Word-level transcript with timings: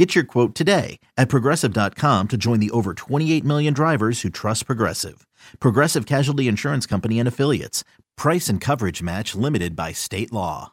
Get 0.00 0.14
your 0.14 0.24
quote 0.24 0.54
today 0.54 0.98
at 1.18 1.28
progressive.com 1.28 2.28
to 2.28 2.36
join 2.38 2.58
the 2.58 2.70
over 2.70 2.94
28 2.94 3.44
million 3.44 3.74
drivers 3.74 4.22
who 4.22 4.30
trust 4.30 4.64
Progressive. 4.64 5.26
Progressive 5.58 6.06
Casualty 6.06 6.48
Insurance 6.48 6.86
Company 6.86 7.18
and 7.18 7.28
Affiliates. 7.28 7.84
Price 8.16 8.48
and 8.48 8.62
coverage 8.62 9.02
match 9.02 9.34
limited 9.34 9.76
by 9.76 9.92
state 9.92 10.32
law. 10.32 10.72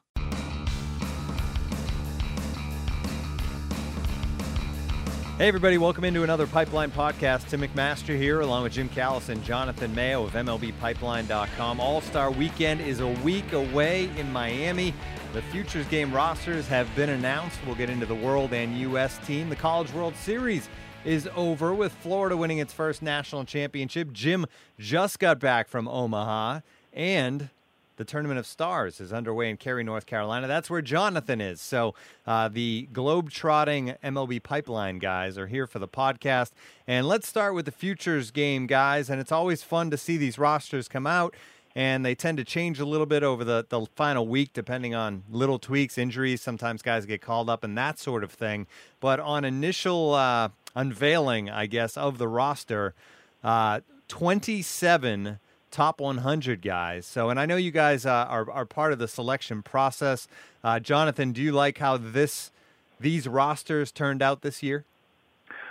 Hey, 5.37 5.49
everybody, 5.49 5.77
welcome 5.77 6.05
into 6.05 6.23
another 6.23 6.47
Pipeline 6.47 6.89
podcast. 6.89 7.49
Tim 7.49 7.61
McMaster 7.61 8.17
here, 8.17 8.39
along 8.39 8.63
with 8.63 8.71
Jim 8.71 8.87
Callis 8.87 9.27
and, 9.27 9.43
Jonathan 9.43 9.93
Mayo 9.93 10.23
of 10.23 10.31
MLBPipeline.com. 10.31 11.81
All 11.81 11.99
Star 11.99 12.31
Weekend 12.31 12.79
is 12.79 13.01
a 13.01 13.07
week 13.07 13.51
away 13.51 14.09
in 14.17 14.31
Miami. 14.31 14.93
The 15.37 15.43
Futures 15.43 15.85
Game 15.89 16.11
rosters 16.11 16.67
have 16.67 16.89
been 16.95 17.11
announced. 17.11 17.59
We'll 17.63 17.75
get 17.75 17.91
into 17.91 18.07
the 18.07 18.15
World 18.15 18.53
and 18.53 18.75
U.S. 18.79 19.19
team. 19.19 19.49
The 19.49 19.55
College 19.55 19.93
World 19.93 20.15
Series 20.15 20.67
is 21.05 21.29
over 21.35 21.75
with 21.75 21.91
Florida 21.93 22.35
winning 22.35 22.57
its 22.57 22.73
first 22.73 23.03
national 23.03 23.45
championship. 23.45 24.11
Jim 24.13 24.47
just 24.79 25.19
got 25.19 25.39
back 25.39 25.67
from 25.67 25.87
Omaha, 25.87 26.61
and 26.91 27.49
the 27.97 28.03
Tournament 28.03 28.39
of 28.39 28.47
Stars 28.47 28.99
is 28.99 29.13
underway 29.13 29.51
in 29.51 29.57
Cary, 29.57 29.83
North 29.83 30.07
Carolina. 30.07 30.47
That's 30.47 30.71
where 30.71 30.81
Jonathan 30.81 31.39
is. 31.39 31.61
So 31.61 31.93
uh, 32.25 32.47
the 32.47 32.87
globe-trotting 32.91 33.93
MLB 34.03 34.41
pipeline 34.41 34.97
guys 34.97 35.37
are 35.37 35.47
here 35.47 35.67
for 35.67 35.77
the 35.77 35.87
podcast. 35.87 36.49
And 36.87 37.07
let's 37.07 37.27
start 37.27 37.53
with 37.53 37.65
the 37.65 37.71
futures 37.71 38.31
game, 38.31 38.65
guys. 38.65 39.07
And 39.07 39.21
it's 39.21 39.31
always 39.31 39.61
fun 39.61 39.91
to 39.91 39.97
see 39.97 40.17
these 40.17 40.39
rosters 40.39 40.87
come 40.87 41.05
out. 41.05 41.35
And 41.75 42.03
they 42.03 42.15
tend 42.15 42.37
to 42.39 42.43
change 42.43 42.79
a 42.79 42.85
little 42.85 43.05
bit 43.05 43.21
over 43.21 43.43
the, 43.43 43.65
the 43.69 43.85
final 43.95 44.27
week, 44.27 44.51
depending 44.53 44.95
on 44.95 45.23
little 45.29 45.59
tweaks, 45.59 45.97
injuries. 45.97 46.41
Sometimes 46.41 46.81
guys 46.81 47.05
get 47.05 47.21
called 47.21 47.49
up 47.49 47.63
and 47.63 47.77
that 47.77 47.99
sort 47.99 48.23
of 48.23 48.31
thing. 48.31 48.65
But 48.99 49.19
on 49.19 49.45
initial 49.45 50.13
uh, 50.13 50.49
unveiling, 50.75 51.49
I 51.49 51.67
guess, 51.67 51.95
of 51.95 52.17
the 52.17 52.27
roster, 52.27 52.95
uh, 53.43 53.81
27 54.07 55.39
top 55.71 55.99
100 55.99 56.61
guys. 56.61 57.05
So, 57.05 57.29
and 57.29 57.39
I 57.39 57.45
know 57.45 57.55
you 57.55 57.71
guys 57.71 58.05
uh, 58.05 58.11
are 58.11 58.49
are 58.49 58.65
part 58.65 58.93
of 58.93 58.99
the 58.99 59.07
selection 59.07 59.61
process. 59.61 60.27
Uh, 60.63 60.79
Jonathan, 60.79 61.31
do 61.31 61.41
you 61.41 61.51
like 61.51 61.77
how 61.77 61.97
this 61.97 62.51
these 62.99 63.27
rosters 63.27 63.91
turned 63.91 64.21
out 64.21 64.41
this 64.41 64.63
year? 64.63 64.85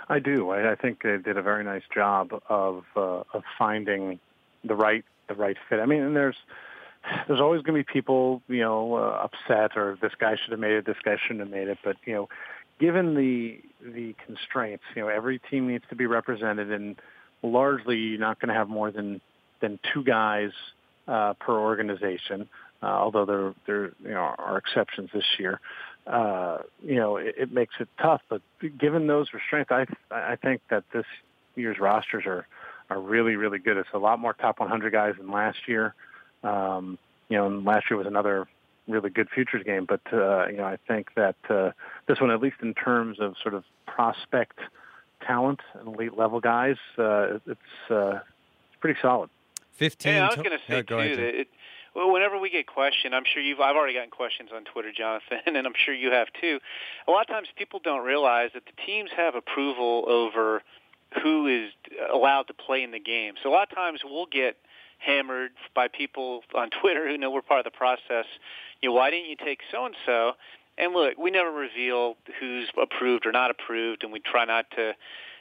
I 0.09 0.19
do. 0.19 0.51
I, 0.51 0.71
I 0.71 0.75
think 0.75 1.03
they 1.03 1.17
did 1.17 1.37
a 1.37 1.41
very 1.41 1.63
nice 1.63 1.83
job 1.93 2.31
of 2.49 2.85
uh, 2.95 3.23
of 3.33 3.43
finding 3.57 4.19
the 4.63 4.75
right 4.75 5.03
the 5.27 5.35
right 5.35 5.57
fit. 5.69 5.79
I 5.79 5.85
mean, 5.85 6.01
and 6.01 6.15
there's 6.15 6.35
there's 7.27 7.39
always 7.39 7.61
going 7.61 7.81
to 7.81 7.85
be 7.85 7.91
people, 7.91 8.41
you 8.47 8.61
know, 8.61 8.95
uh, 8.95 9.27
upset 9.27 9.77
or 9.77 9.97
this 10.01 10.13
guy 10.19 10.35
should 10.35 10.51
have 10.51 10.59
made 10.59 10.73
it, 10.73 10.85
this 10.85 10.97
guy 11.03 11.17
shouldn't 11.21 11.41
have 11.41 11.49
made 11.49 11.67
it. 11.67 11.77
But 11.83 11.97
you 12.05 12.13
know, 12.13 12.29
given 12.79 13.15
the 13.15 13.61
the 13.83 14.15
constraints, 14.25 14.83
you 14.95 15.01
know, 15.01 15.07
every 15.07 15.39
team 15.39 15.67
needs 15.67 15.83
to 15.89 15.95
be 15.95 16.05
represented, 16.05 16.71
and 16.71 16.95
largely 17.43 17.97
you're 17.97 18.19
not 18.19 18.39
going 18.39 18.49
to 18.49 18.55
have 18.55 18.69
more 18.69 18.91
than 18.91 19.21
than 19.61 19.79
two 19.93 20.03
guys 20.03 20.51
uh, 21.07 21.33
per 21.33 21.57
organization. 21.57 22.49
Uh, 22.81 22.85
although 22.85 23.25
there 23.25 23.53
there 23.65 23.85
you 24.03 24.13
know 24.13 24.35
are 24.37 24.57
exceptions 24.57 25.09
this 25.13 25.25
year, 25.39 25.59
uh, 26.05 26.59
you 26.83 26.95
know 26.95 27.17
it, 27.17 27.35
it 27.37 27.51
makes 27.51 27.75
it 27.79 27.87
tough. 27.99 28.21
But 28.29 28.41
given 28.77 29.07
those 29.07 29.27
restraints, 29.33 29.71
I 29.71 29.85
I 30.11 30.35
think 30.35 30.61
that 30.69 30.83
this 30.93 31.05
year's 31.55 31.79
rosters 31.79 32.25
are 32.27 32.47
are 32.89 32.99
really 32.99 33.35
really 33.35 33.59
good. 33.59 33.77
It's 33.77 33.89
a 33.93 33.99
lot 33.99 34.19
more 34.19 34.33
top 34.33 34.59
100 34.59 34.91
guys 34.91 35.15
than 35.17 35.31
last 35.31 35.67
year. 35.67 35.93
Um, 36.43 36.97
you 37.29 37.37
know, 37.37 37.47
and 37.47 37.65
last 37.65 37.89
year 37.89 37.97
was 37.97 38.07
another 38.07 38.47
really 38.87 39.09
good 39.09 39.29
futures 39.29 39.63
game. 39.63 39.85
But 39.85 40.01
uh, 40.11 40.47
you 40.47 40.57
know, 40.57 40.65
I 40.65 40.77
think 40.87 41.13
that 41.15 41.35
uh, 41.49 41.71
this 42.07 42.19
one, 42.19 42.31
at 42.31 42.41
least 42.41 42.57
in 42.61 42.73
terms 42.73 43.19
of 43.19 43.35
sort 43.41 43.53
of 43.53 43.63
prospect 43.85 44.59
talent 45.25 45.59
and 45.73 45.87
elite 45.87 46.17
level 46.17 46.39
guys, 46.39 46.77
uh, 46.97 47.39
it's 47.45 47.59
uh, 47.89 48.19
it's 48.69 48.79
pretty 48.79 48.99
solid. 49.01 49.29
Fifteen. 49.73 50.15
Yeah, 50.15 50.25
I 50.25 50.27
was 50.27 50.35
going 50.37 50.51
to 50.51 50.57
say 50.67 50.77
yeah, 50.77 50.81
too 50.81 50.97
ahead, 50.97 51.17
that 51.17 51.39
it, 51.41 51.47
well, 51.95 52.11
whenever 52.11 52.39
we 52.39 52.49
get 52.49 52.67
questioned, 52.67 53.15
I'm 53.15 53.23
sure 53.25 53.41
you've. 53.41 53.59
I've 53.59 53.75
already 53.75 53.93
gotten 53.93 54.11
questions 54.11 54.49
on 54.53 54.63
Twitter, 54.65 54.91
Jonathan, 54.91 55.39
and 55.45 55.57
I'm 55.57 55.73
sure 55.75 55.93
you 55.93 56.11
have 56.11 56.27
too. 56.39 56.59
A 57.07 57.11
lot 57.11 57.21
of 57.21 57.27
times, 57.27 57.47
people 57.55 57.79
don't 57.83 58.05
realize 58.05 58.51
that 58.53 58.65
the 58.65 58.85
teams 58.85 59.09
have 59.15 59.35
approval 59.35 60.05
over 60.07 60.61
who 61.23 61.47
is 61.47 61.71
allowed 62.13 62.43
to 62.43 62.53
play 62.53 62.83
in 62.83 62.91
the 62.91 62.99
game. 62.99 63.35
So 63.41 63.49
a 63.49 63.53
lot 63.53 63.69
of 63.69 63.75
times, 63.75 64.01
we'll 64.03 64.25
get 64.25 64.57
hammered 64.99 65.51
by 65.75 65.87
people 65.87 66.41
on 66.55 66.69
Twitter 66.81 67.07
who 67.07 67.17
know 67.17 67.31
we're 67.31 67.41
part 67.41 67.59
of 67.59 67.71
the 67.71 67.77
process. 67.77 68.25
You 68.81 68.89
know, 68.89 68.95
why 68.95 69.09
didn't 69.09 69.29
you 69.29 69.35
take 69.35 69.59
so 69.71 69.85
and 69.85 69.95
so? 70.05 70.33
And 70.77 70.93
look, 70.93 71.17
we 71.17 71.31
never 71.31 71.51
reveal 71.51 72.17
who's 72.39 72.69
approved 72.81 73.25
or 73.25 73.31
not 73.31 73.49
approved, 73.49 74.03
and 74.03 74.11
we 74.11 74.19
try 74.19 74.45
not 74.45 74.69
to 74.75 74.93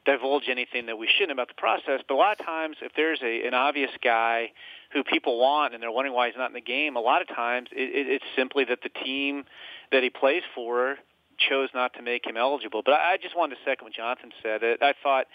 divulge 0.06 0.44
anything 0.48 0.86
that 0.86 0.96
we 0.96 1.08
shouldn't 1.08 1.32
about 1.32 1.48
the 1.48 1.54
process. 1.54 2.00
But 2.08 2.14
a 2.14 2.16
lot 2.16 2.40
of 2.40 2.46
times, 2.46 2.76
if 2.80 2.92
there's 2.96 3.20
a, 3.22 3.46
an 3.46 3.52
obvious 3.52 3.90
guy 4.02 4.52
who 4.92 5.04
people 5.04 5.38
want 5.38 5.74
and 5.74 5.82
they're 5.82 5.90
wondering 5.90 6.14
why 6.14 6.28
he's 6.28 6.36
not 6.38 6.48
in 6.48 6.54
the 6.54 6.60
game, 6.60 6.96
a 6.96 7.00
lot 7.00 7.20
of 7.20 7.28
times 7.28 7.68
it, 7.72 8.06
it, 8.06 8.06
it's 8.08 8.24
simply 8.36 8.64
that 8.64 8.78
the 8.82 8.88
team 8.88 9.44
that 9.92 10.02
he 10.02 10.10
plays 10.10 10.42
for 10.54 10.96
chose 11.38 11.68
not 11.74 11.92
to 11.94 12.02
make 12.02 12.26
him 12.26 12.36
eligible. 12.36 12.82
But 12.84 12.94
I, 12.94 13.14
I 13.14 13.16
just 13.20 13.36
wanted 13.36 13.56
to 13.56 13.60
second 13.64 13.84
what 13.84 13.92
Jonathan 13.92 14.30
said. 14.42 14.62
I 14.80 14.94
thought, 15.02 15.26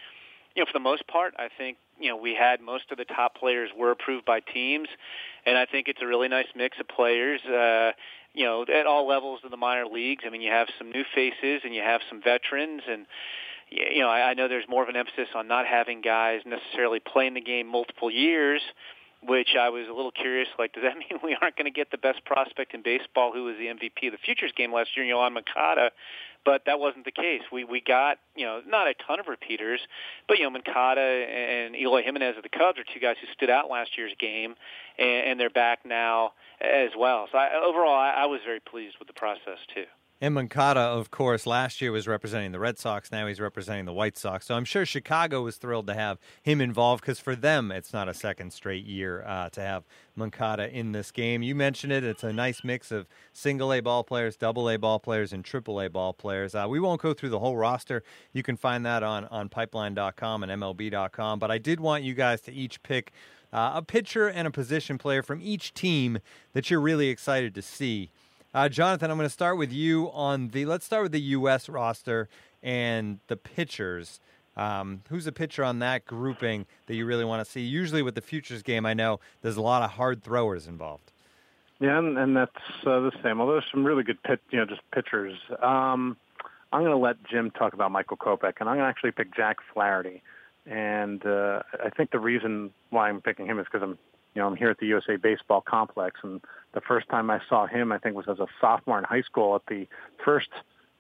you 0.56 0.62
know, 0.62 0.66
for 0.66 0.74
the 0.74 0.84
most 0.84 1.08
part, 1.08 1.34
I 1.38 1.48
think 1.58 1.78
you 2.00 2.10
know 2.10 2.18
we 2.18 2.36
had 2.36 2.62
most 2.62 2.86
of 2.92 2.98
the 2.98 3.06
top 3.06 3.36
players 3.36 3.70
were 3.78 3.92
approved 3.92 4.26
by 4.26 4.40
teams, 4.40 4.88
and 5.46 5.58
I 5.58 5.66
think 5.66 5.88
it's 5.88 6.02
a 6.02 6.08
really 6.08 6.28
nice 6.28 6.48
mix 6.56 6.78
of 6.80 6.88
players. 6.88 7.42
Uh, 7.46 7.92
you 8.34 8.46
know, 8.46 8.64
at 8.64 8.86
all 8.86 9.08
levels 9.08 9.42
of 9.44 9.52
the 9.52 9.58
minor 9.58 9.86
leagues. 9.86 10.24
I 10.26 10.30
mean, 10.30 10.42
you 10.42 10.52
have 10.52 10.68
some 10.78 10.90
new 10.90 11.04
faces 11.14 11.62
and 11.66 11.76
you 11.76 11.82
have 11.82 12.02
some 12.10 12.22
veterans, 12.22 12.82
and 12.90 13.06
you 13.70 14.00
know, 14.00 14.10
I, 14.10 14.30
I 14.30 14.34
know 14.34 14.48
there's 14.48 14.68
more 14.70 14.84
of 14.84 14.90
an 14.90 14.96
emphasis 14.96 15.28
on 15.36 15.48
not 15.48 15.66
having 15.66 16.02
guys 16.02 16.42
necessarily 16.46 17.00
playing 17.00 17.34
the 17.34 17.42
game 17.42 17.68
multiple 17.68 18.12
years, 18.12 18.62
which 19.24 19.50
I 19.60 19.70
was 19.70 19.88
a 19.90 19.94
little 19.94 20.12
curious. 20.12 20.48
Like, 20.60 20.74
does 20.74 20.84
that 20.84 20.98
mean 20.98 21.20
we 21.24 21.38
aren't 21.42 21.56
going 21.56 21.72
to 21.72 21.78
get 21.78 21.92
the 21.92 21.98
best 21.98 22.24
prospect 22.26 22.74
in 22.74 22.84
baseball, 22.84 23.32
who 23.34 23.46
was 23.46 23.56
the 23.58 23.68
MVP 23.68 24.08
of 24.08 24.14
the 24.14 24.20
Futures 24.24 24.52
game 24.56 24.74
last 24.74 24.90
year, 24.96 25.06
Yoan 25.06 25.34
Moncada? 25.34 25.92
But 26.44 26.64
that 26.66 26.80
wasn't 26.80 27.06
the 27.06 27.12
case. 27.12 27.42
We 27.52 27.64
we 27.64 27.82
got 27.82 28.18
you 28.36 28.46
know 28.46 28.62
not 28.68 28.88
a 28.88 28.94
ton 28.96 29.20
of 29.20 29.28
repeaters, 29.28 29.80
but 30.28 30.38
you 30.38 30.44
know 30.44 30.50
Moncada 30.50 31.02
and 31.02 31.76
Eloy 31.76 32.04
Jimenez 32.04 32.38
of 32.38 32.44
the 32.44 32.50
Cubs 32.50 32.80
are 32.80 32.84
two 32.84 33.00
guys 33.00 33.16
who 33.22 33.28
stood 33.34 33.50
out 33.50 33.70
last 33.70 33.98
year's 33.98 34.14
game, 34.20 34.56
and, 34.98 35.28
and 35.28 35.40
they're 35.40 35.50
back 35.50 35.86
now 35.86 36.34
as 36.60 36.92
well. 36.98 37.28
So 37.32 37.38
I, 37.38 37.50
overall, 37.64 37.94
I, 37.94 38.24
I 38.24 38.26
was 38.26 38.42
very 38.46 38.60
pleased 38.60 38.96
with 39.00 39.08
the 39.08 39.14
process 39.14 39.60
too. 39.74 39.86
And 40.24 40.38
of 40.38 41.10
course, 41.10 41.48
last 41.48 41.82
year 41.82 41.92
was 41.92 42.08
representing 42.08 42.52
the 42.52 42.60
Red 42.60 42.78
Sox. 42.78 43.12
Now 43.12 43.26
he's 43.26 43.40
representing 43.40 43.86
the 43.86 43.94
White 43.94 44.20
Sox. 44.20 44.46
So 44.46 44.54
I'm 44.54 44.66
sure 44.66 44.86
Chicago 44.86 45.42
was 45.42 45.58
thrilled 45.58 45.88
to 45.88 45.96
have 45.96 46.20
him 46.44 46.62
involved 46.62 47.02
because 47.02 47.20
for 47.20 47.36
them, 47.36 47.72
it's 47.72 47.92
not 47.92 48.08
a 48.08 48.14
second 48.14 48.54
straight 48.54 48.86
year 48.86 49.24
uh, 49.26 49.50
to 49.50 49.62
have 49.62 49.84
Moncada 50.16 50.70
in 50.70 50.92
this 50.92 51.10
game. 51.10 51.42
You 51.42 51.56
mentioned 51.56 51.92
it. 51.92 52.04
It's 52.04 52.24
a 52.24 52.32
nice 52.32 52.64
mix 52.64 52.92
of 52.92 53.08
single 53.34 53.74
A 53.74 53.80
ball 53.80 54.04
players, 54.04 54.38
double 54.38 54.70
A 54.70 54.78
ball 54.78 55.00
players, 55.00 55.34
and 55.34 55.44
triple 55.44 55.82
A 55.82 55.90
ball 55.90 56.14
players. 56.14 56.54
Uh, 56.54 56.68
we 56.70 56.80
won't 56.80 57.02
go 57.02 57.16
through 57.16 57.30
the 57.30 57.40
whole 57.40 57.58
roster. 57.58 58.04
You 58.32 58.44
can 58.44 58.58
find 58.58 58.86
that 58.86 59.02
on, 59.02 59.26
on 59.26 59.50
pipeline.com 59.50 60.44
and 60.44 60.52
MLB.com. 60.62 61.40
But 61.40 61.50
I 61.50 61.58
did 61.58 61.80
want 61.80 62.04
you 62.04 62.14
guys 62.14 62.42
to 62.42 62.54
each 62.54 62.84
pick 62.84 63.12
uh, 63.52 63.72
a 63.74 63.82
pitcher 63.82 64.28
and 64.28 64.48
a 64.48 64.52
position 64.52 65.00
player 65.00 65.24
from 65.24 65.42
each 65.42 65.74
team 65.74 66.20
that 66.54 66.70
you're 66.70 66.80
really 66.80 67.10
excited 67.10 67.56
to 67.56 67.64
see. 67.64 68.12
Uh, 68.54 68.68
Jonathan, 68.68 69.10
I'm 69.10 69.18
going 69.18 69.30
to 69.30 69.34
start 69.34 69.58
with 69.58 69.72
you 69.72 70.12
on 70.12 70.50
the. 70.50 70.66
Let's 70.66 70.86
start 70.86 71.04
with 71.04 71.14
the 71.14 71.22
U.S. 71.22 71.70
roster 71.70 72.28
and 72.62 73.20
the 73.28 73.38
pitchers. 73.38 74.20
Um, 74.58 75.04
who's 75.10 75.26
a 75.26 75.32
pitcher 75.32 75.64
on 75.64 75.80
that 75.80 76.06
grouping 76.06 76.66
that 76.88 76.96
you 76.96 77.06
really 77.06 77.24
want 77.24 77.46
to 77.46 77.50
see? 77.50 77.62
Usually 77.62 78.02
with 78.02 78.16
the 78.16 78.22
futures 78.22 78.62
game, 78.62 78.86
I 78.86 78.94
know 78.94 79.22
there's 79.42 79.56
a 79.56 79.62
lot 79.62 79.84
of 79.84 79.92
hard 79.92 80.22
throwers 80.22 80.68
involved. 80.68 81.14
Yeah, 81.80 81.98
and, 81.98 82.18
and 82.18 82.36
that's 82.36 82.52
uh, 82.86 83.00
the 83.00 83.12
same. 83.24 83.40
Although 83.40 83.54
there's 83.54 83.72
some 83.72 83.86
really 83.86 84.04
good 84.04 84.22
pit, 84.22 84.42
you 84.52 84.60
know, 84.60 84.66
just 84.66 84.82
pitchers. 84.94 85.38
Um, 85.64 86.18
I'm 86.74 86.82
going 86.82 86.92
to 86.92 86.98
let 86.98 87.24
Jim 87.24 87.52
talk 87.52 87.74
about 87.74 87.92
Michael 87.92 88.18
Kopech, 88.18 88.56
and 88.60 88.68
I'm 88.68 88.76
going 88.76 88.80
to 88.80 88.90
actually 88.90 89.12
pick 89.12 89.34
Jack 89.34 89.58
Flaherty. 89.74 90.22
And 90.66 91.26
uh, 91.26 91.64
I 91.84 91.90
think 91.90 92.12
the 92.12 92.20
reason 92.20 92.72
why 92.90 93.08
I'm 93.08 93.22
picking 93.22 93.46
him 93.46 93.60
is 93.60 93.66
because 93.66 93.82
I'm 93.82 93.98
you 94.34 94.42
know, 94.42 94.48
I'm 94.48 94.56
here 94.56 94.70
at 94.70 94.78
the 94.80 94.88
USA 94.88 95.18
Baseball 95.18 95.62
Complex, 95.62 96.20
and 96.24 96.42
the 96.74 96.82
first 96.82 97.10
time 97.10 97.30
I 97.30 97.42
saw 97.50 97.68
him, 97.68 97.92
I 97.92 97.98
think, 97.98 98.16
was 98.16 98.28
as 98.30 98.40
a 98.40 98.48
sophomore 98.60 98.98
in 98.98 99.04
high 99.04 99.24
school 99.24 99.56
at 99.56 99.64
the 99.68 99.88
first 100.24 100.50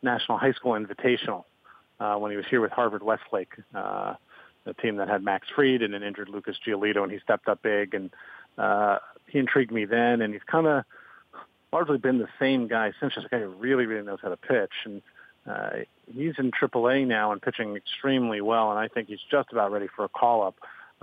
National 0.01 0.37
High 0.37 0.51
School 0.53 0.73
Invitational 0.73 1.45
uh, 1.99 2.15
when 2.15 2.31
he 2.31 2.37
was 2.37 2.45
here 2.49 2.61
with 2.61 2.71
Harvard 2.71 3.03
Westlake, 3.03 3.53
uh, 3.73 4.15
the 4.65 4.73
team 4.73 4.97
that 4.97 5.07
had 5.07 5.23
Max 5.23 5.47
Fried 5.55 5.81
and 5.81 5.95
an 5.95 6.03
injured 6.03 6.29
Lucas 6.29 6.57
Giolito, 6.65 7.03
and 7.03 7.11
he 7.11 7.19
stepped 7.19 7.47
up 7.47 7.61
big. 7.61 7.93
And 7.93 8.09
uh, 8.57 8.97
he 9.27 9.39
intrigued 9.39 9.71
me 9.71 9.85
then, 9.85 10.21
and 10.21 10.33
he's 10.33 10.43
kind 10.43 10.67
of 10.67 10.83
largely 11.71 11.97
been 11.97 12.17
the 12.17 12.27
same 12.39 12.67
guy 12.67 12.91
since. 12.99 13.13
Just 13.13 13.27
a 13.27 13.29
guy 13.29 13.39
who 13.39 13.49
really, 13.49 13.85
really 13.85 14.05
knows 14.05 14.19
how 14.21 14.29
to 14.29 14.37
pitch, 14.37 14.73
and 14.83 15.01
uh, 15.47 15.69
he's 16.13 16.33
in 16.37 16.51
AAA 16.51 17.07
now 17.07 17.31
and 17.31 17.41
pitching 17.41 17.75
extremely 17.75 18.41
well. 18.41 18.71
And 18.71 18.79
I 18.79 18.87
think 18.87 19.07
he's 19.07 19.19
just 19.29 19.51
about 19.51 19.71
ready 19.71 19.87
for 19.95 20.05
a 20.05 20.09
call 20.09 20.43
up. 20.43 20.55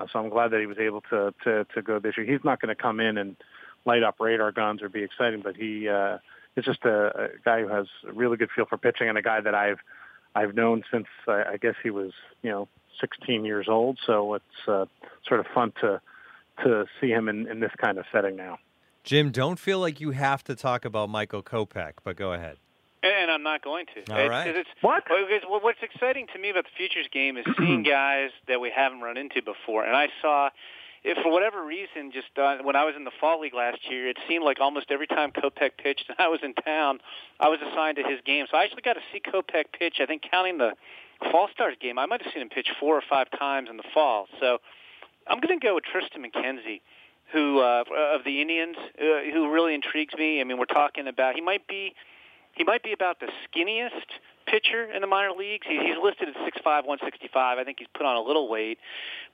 So 0.06 0.18
I'm 0.18 0.28
glad 0.28 0.52
that 0.52 0.60
he 0.60 0.66
was 0.66 0.78
able 0.78 1.00
to 1.10 1.34
to 1.44 1.64
to 1.74 1.82
go 1.82 1.98
this 1.98 2.16
year. 2.16 2.26
He's 2.26 2.44
not 2.44 2.60
going 2.60 2.74
to 2.74 2.80
come 2.80 3.00
in 3.00 3.18
and 3.18 3.36
light 3.84 4.02
up 4.02 4.16
radar 4.20 4.52
guns 4.52 4.82
or 4.82 4.88
be 4.88 5.02
exciting, 5.02 5.40
but 5.42 5.56
he 5.56 5.88
uh, 5.88 6.18
is 6.56 6.64
just 6.64 6.84
a, 6.84 7.24
a 7.24 7.28
guy 7.44 7.60
who 7.62 7.68
has 7.68 7.86
a 8.06 8.12
really 8.12 8.36
good 8.36 8.50
feel 8.54 8.66
for 8.66 8.76
pitching 8.76 9.08
and 9.08 9.18
a 9.18 9.22
guy 9.22 9.40
that 9.40 9.54
I've 9.54 9.78
I've 10.34 10.54
known 10.54 10.84
since 10.90 11.06
I, 11.26 11.44
I 11.52 11.56
guess 11.56 11.74
he 11.82 11.90
was 11.90 12.12
you 12.42 12.50
know 12.50 12.68
16 13.00 13.44
years 13.44 13.66
old. 13.68 13.98
So 14.04 14.34
it's 14.34 14.68
uh, 14.68 14.86
sort 15.26 15.40
of 15.40 15.46
fun 15.46 15.72
to 15.80 16.00
to 16.64 16.86
see 17.00 17.08
him 17.08 17.28
in, 17.28 17.48
in 17.48 17.60
this 17.60 17.72
kind 17.78 17.98
of 17.98 18.04
setting 18.12 18.36
now. 18.36 18.58
Jim, 19.04 19.30
don't 19.30 19.58
feel 19.58 19.78
like 19.78 20.00
you 20.00 20.10
have 20.10 20.42
to 20.44 20.54
talk 20.54 20.84
about 20.84 21.08
Michael 21.08 21.42
Kopech, 21.42 21.92
but 22.02 22.16
go 22.16 22.32
ahead. 22.32 22.58
And 23.28 23.34
I'm 23.34 23.42
not 23.42 23.62
going 23.62 23.84
to. 23.92 24.10
All 24.10 24.18
it's, 24.18 24.30
right. 24.30 24.56
It's, 24.56 24.68
what? 24.80 25.04
What's 25.62 25.82
exciting 25.82 26.28
to 26.32 26.38
me 26.38 26.48
about 26.48 26.64
the 26.64 26.70
futures 26.74 27.06
game 27.12 27.36
is 27.36 27.44
seeing 27.58 27.82
guys 27.82 28.30
that 28.48 28.58
we 28.58 28.72
haven't 28.74 29.02
run 29.02 29.18
into 29.18 29.42
before. 29.42 29.84
And 29.84 29.94
I 29.94 30.08
saw, 30.22 30.48
if 31.04 31.18
for 31.22 31.30
whatever 31.30 31.62
reason, 31.62 32.10
just 32.10 32.28
uh, 32.38 32.56
when 32.62 32.74
I 32.74 32.86
was 32.86 32.94
in 32.96 33.04
the 33.04 33.10
fall 33.20 33.42
league 33.42 33.52
last 33.52 33.80
year, 33.90 34.08
it 34.08 34.16
seemed 34.26 34.44
like 34.44 34.60
almost 34.60 34.86
every 34.88 35.06
time 35.06 35.30
Kopech 35.32 35.72
pitched 35.76 36.06
and 36.08 36.16
I 36.18 36.28
was 36.28 36.40
in 36.42 36.54
town, 36.54 37.00
I 37.38 37.48
was 37.48 37.58
assigned 37.60 37.98
to 37.98 38.02
his 38.02 38.18
game. 38.24 38.46
So 38.50 38.56
I 38.56 38.64
actually 38.64 38.80
got 38.80 38.94
to 38.94 39.04
see 39.12 39.20
Kopech 39.20 39.76
pitch. 39.78 39.96
I 40.00 40.06
think 40.06 40.22
counting 40.30 40.56
the 40.56 40.72
Fall 41.30 41.48
Stars 41.52 41.76
game, 41.82 41.98
I 41.98 42.06
might 42.06 42.22
have 42.22 42.32
seen 42.32 42.40
him 42.40 42.48
pitch 42.48 42.68
four 42.80 42.96
or 42.96 43.02
five 43.10 43.26
times 43.38 43.68
in 43.68 43.76
the 43.76 43.88
fall. 43.92 44.26
So 44.40 44.56
I'm 45.26 45.40
going 45.40 45.60
to 45.60 45.62
go 45.62 45.74
with 45.74 45.84
Triston 45.84 46.24
McKenzie 46.24 46.80
who 47.30 47.60
uh, 47.60 47.84
of 48.14 48.24
the 48.24 48.40
Indians, 48.40 48.78
uh, 48.98 49.30
who 49.30 49.52
really 49.52 49.74
intrigues 49.74 50.14
me. 50.16 50.40
I 50.40 50.44
mean, 50.44 50.56
we're 50.56 50.64
talking 50.64 51.06
about 51.06 51.34
he 51.34 51.42
might 51.42 51.66
be 51.68 51.92
he 52.58 52.64
might 52.64 52.82
be 52.82 52.92
about 52.92 53.20
the 53.20 53.28
skinniest 53.46 54.10
pitcher 54.46 54.90
in 54.90 55.00
the 55.00 55.06
minor 55.06 55.30
leagues. 55.30 55.66
He, 55.68 55.78
he's 55.78 55.96
listed 56.02 56.28
at 56.28 56.34
6'5", 56.34 56.64
165. 56.64 57.58
I 57.58 57.64
think 57.64 57.78
he's 57.78 57.88
put 57.94 58.04
on 58.04 58.16
a 58.16 58.20
little 58.20 58.48
weight. 58.48 58.78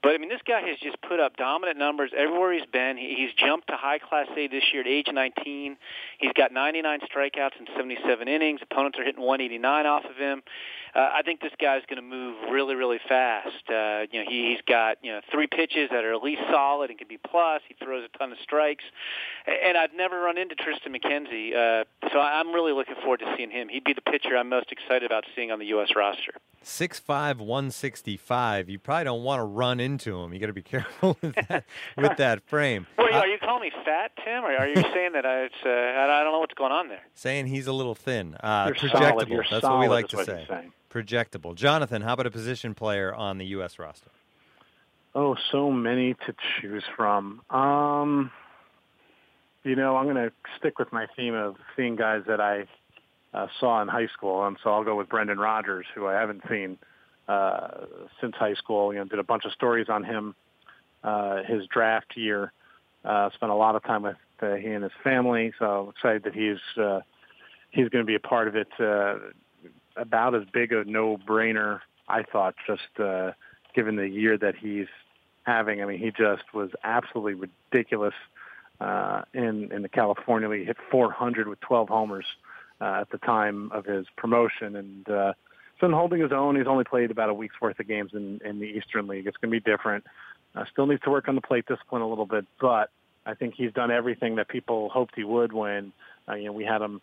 But, 0.03 0.13
I 0.13 0.17
mean, 0.17 0.29
this 0.29 0.41
guy 0.47 0.61
has 0.61 0.77
just 0.77 1.01
put 1.01 1.19
up 1.19 1.35
dominant 1.37 1.79
numbers 1.79 2.11
everywhere 2.15 2.53
he's 2.53 2.69
been. 2.71 2.97
He, 2.97 3.15
he's 3.17 3.33
jumped 3.33 3.67
to 3.69 3.75
high 3.75 3.97
Class 3.97 4.27
A 4.37 4.47
this 4.47 4.63
year 4.71 4.81
at 4.81 4.87
age 4.87 5.07
19. 5.11 5.77
He's 6.19 6.33
got 6.33 6.51
99 6.51 6.99
strikeouts 7.01 7.59
in 7.59 7.65
77 7.75 8.27
innings. 8.27 8.59
Opponents 8.61 8.99
are 8.99 9.03
hitting 9.03 9.21
189 9.21 9.85
off 9.85 10.05
of 10.05 10.15
him. 10.17 10.43
Uh, 10.95 11.09
I 11.13 11.23
think 11.23 11.41
this 11.41 11.51
guy's 11.59 11.81
going 11.89 11.97
to 11.97 12.07
move 12.07 12.35
really, 12.49 12.73
really 12.75 12.99
fast. 13.07 13.69
Uh, 13.69 14.05
you 14.11 14.23
know, 14.23 14.29
he, 14.29 14.51
he's 14.51 14.61
got 14.65 14.97
you 15.03 15.11
know 15.11 15.19
three 15.31 15.47
pitches 15.47 15.89
that 15.91 16.05
are 16.05 16.13
at 16.13 16.23
least 16.23 16.41
solid 16.49 16.89
and 16.89 16.97
can 16.97 17.07
be 17.07 17.17
plus. 17.17 17.61
He 17.67 17.75
throws 17.83 18.05
a 18.05 18.17
ton 18.17 18.31
of 18.31 18.37
strikes, 18.41 18.83
and 19.45 19.77
I've 19.77 19.93
never 19.93 20.21
run 20.21 20.37
into 20.37 20.55
Triston 20.55 20.95
McKenzie, 20.95 21.53
uh, 21.53 21.83
so 22.13 22.19
I'm 22.19 22.53
really 22.53 22.71
looking 22.71 22.95
forward 22.95 23.19
to 23.19 23.33
seeing 23.35 23.51
him. 23.51 23.67
He'd 23.67 23.83
be 23.83 23.93
the 23.93 24.01
pitcher 24.01 24.37
I'm 24.37 24.47
most 24.49 24.71
excited 24.71 25.03
about 25.03 25.25
seeing 25.35 25.51
on 25.51 25.59
the 25.59 25.65
U.S. 25.67 25.89
roster. 25.95 26.33
Six 26.61 26.97
five, 26.97 27.39
one 27.39 27.71
sixty 27.71 28.15
five. 28.17 28.69
You 28.69 28.79
probably 28.79 29.03
don't 29.03 29.23
want 29.23 29.39
to 29.39 29.43
run 29.43 29.79
into 29.79 30.19
him. 30.19 30.33
You 30.33 30.39
got 30.39 30.47
to 30.47 30.53
be 30.53 30.61
careful 30.75 31.17
with 31.21 31.35
that 31.49 31.65
with 31.97 32.15
that 32.17 32.41
frame. 32.47 32.87
Wait, 32.97 33.13
uh, 33.13 33.19
are 33.19 33.27
you 33.27 33.37
calling 33.37 33.63
me 33.63 33.71
fat, 33.83 34.11
Tim, 34.23 34.43
or 34.43 34.55
are 34.55 34.67
you 34.67 34.75
saying 34.93 35.11
that 35.13 35.25
I, 35.25 35.41
it's, 35.43 35.55
uh, 35.65 35.69
I 35.69 36.23
don't 36.23 36.31
know 36.31 36.39
what's 36.39 36.53
going 36.53 36.71
on 36.71 36.87
there? 36.87 37.01
Saying 37.13 37.47
he's 37.47 37.67
a 37.67 37.73
little 37.73 37.95
thin. 37.95 38.35
Uh, 38.35 38.65
You're 38.67 38.75
projectable. 38.75 39.09
Solid. 39.09 39.27
You're 39.29 39.45
That's 39.49 39.61
solid 39.61 39.77
what 39.77 39.81
we 39.81 39.87
like 39.89 40.07
to 40.09 40.17
what 40.17 40.25
say. 40.25 40.47
Projectable. 40.95 41.53
Jonathan, 41.55 42.01
how 42.01 42.13
about 42.13 42.25
a 42.25 42.31
position 42.31 42.73
player 42.73 43.13
on 43.13 43.37
the 43.37 43.45
U.S. 43.47 43.77
roster? 43.77 44.09
Oh, 45.13 45.35
so 45.51 45.69
many 45.69 46.13
to 46.13 46.33
choose 46.61 46.85
from. 46.95 47.41
Um, 47.49 48.31
you 49.65 49.75
know, 49.75 49.97
I'm 49.97 50.05
going 50.05 50.15
to 50.15 50.31
stick 50.57 50.79
with 50.79 50.93
my 50.93 51.07
theme 51.17 51.33
of 51.33 51.57
seeing 51.75 51.97
guys 51.97 52.21
that 52.27 52.39
I 52.39 52.65
uh, 53.33 53.47
saw 53.59 53.81
in 53.81 53.89
high 53.89 54.07
school, 54.07 54.47
and 54.47 54.55
so 54.63 54.69
I'll 54.69 54.85
go 54.85 54.95
with 54.95 55.09
Brendan 55.09 55.37
Rodgers, 55.37 55.85
who 55.93 56.07
I 56.07 56.13
haven't 56.13 56.43
seen 56.49 56.77
uh, 57.27 57.87
since 58.21 58.33
high 58.35 58.53
school. 58.53 58.93
You 58.93 58.99
know, 58.99 59.05
did 59.05 59.19
a 59.19 59.23
bunch 59.23 59.43
of 59.43 59.51
stories 59.51 59.87
on 59.89 60.05
him 60.05 60.33
uh, 61.03 61.43
his 61.43 61.67
draft 61.67 62.15
year. 62.15 62.53
Uh, 63.03 63.29
spent 63.33 63.51
a 63.51 63.55
lot 63.55 63.75
of 63.75 63.83
time 63.83 64.03
with 64.03 64.15
uh, 64.41 64.53
he 64.53 64.67
and 64.67 64.83
his 64.83 64.93
family, 65.03 65.51
so 65.59 65.91
excited 65.93 66.23
that 66.23 66.33
he's 66.33 66.81
uh, 66.81 67.01
he's 67.71 67.89
going 67.89 68.01
to 68.01 68.07
be 68.07 68.15
a 68.15 68.19
part 68.19 68.47
of 68.47 68.55
it. 68.55 68.69
Uh, 68.79 69.15
about 69.95 70.35
as 70.35 70.43
big 70.51 70.71
a 70.71 70.83
no-brainer, 70.85 71.79
I 72.07 72.23
thought, 72.23 72.55
just 72.67 72.99
uh, 72.99 73.31
given 73.73 73.95
the 73.95 74.07
year 74.07 74.37
that 74.37 74.55
he's 74.55 74.87
having. 75.43 75.81
I 75.81 75.85
mean, 75.85 75.99
he 75.99 76.11
just 76.11 76.53
was 76.53 76.71
absolutely 76.83 77.33
ridiculous 77.33 78.15
uh, 78.79 79.21
in 79.33 79.71
in 79.71 79.81
the 79.81 79.89
California 79.89 80.49
League. 80.49 80.61
He 80.61 80.65
hit 80.65 80.77
400 80.91 81.47
with 81.47 81.59
12 81.61 81.89
homers 81.89 82.25
uh, 82.81 83.01
at 83.01 83.09
the 83.09 83.17
time 83.19 83.71
of 83.71 83.85
his 83.85 84.05
promotion, 84.17 84.75
and 84.75 85.09
uh, 85.09 85.33
been 85.79 85.91
holding 85.91 86.21
his 86.21 86.31
own. 86.31 86.55
He's 86.55 86.67
only 86.67 86.83
played 86.83 87.11
about 87.11 87.29
a 87.29 87.33
week's 87.33 87.59
worth 87.61 87.79
of 87.79 87.87
games 87.87 88.11
in, 88.13 88.39
in 88.43 88.59
the 88.59 88.65
Eastern 88.65 89.07
League. 89.07 89.27
It's 89.27 89.37
going 89.37 89.51
to 89.51 89.59
be 89.59 89.71
different. 89.71 90.05
Uh, 90.55 90.63
still 90.71 90.87
needs 90.87 91.01
to 91.01 91.09
work 91.09 91.27
on 91.27 91.35
the 91.35 91.41
plate 91.41 91.65
discipline 91.67 92.01
a 92.01 92.07
little 92.07 92.25
bit, 92.25 92.45
but 92.59 92.89
I 93.25 93.33
think 93.33 93.55
he's 93.55 93.73
done 93.73 93.91
everything 93.91 94.35
that 94.35 94.47
people 94.47 94.89
hoped 94.89 95.13
he 95.15 95.23
would 95.23 95.51
when 95.51 95.91
uh, 96.29 96.35
you 96.35 96.45
know 96.45 96.53
we 96.53 96.63
had 96.63 96.81
him 96.81 97.01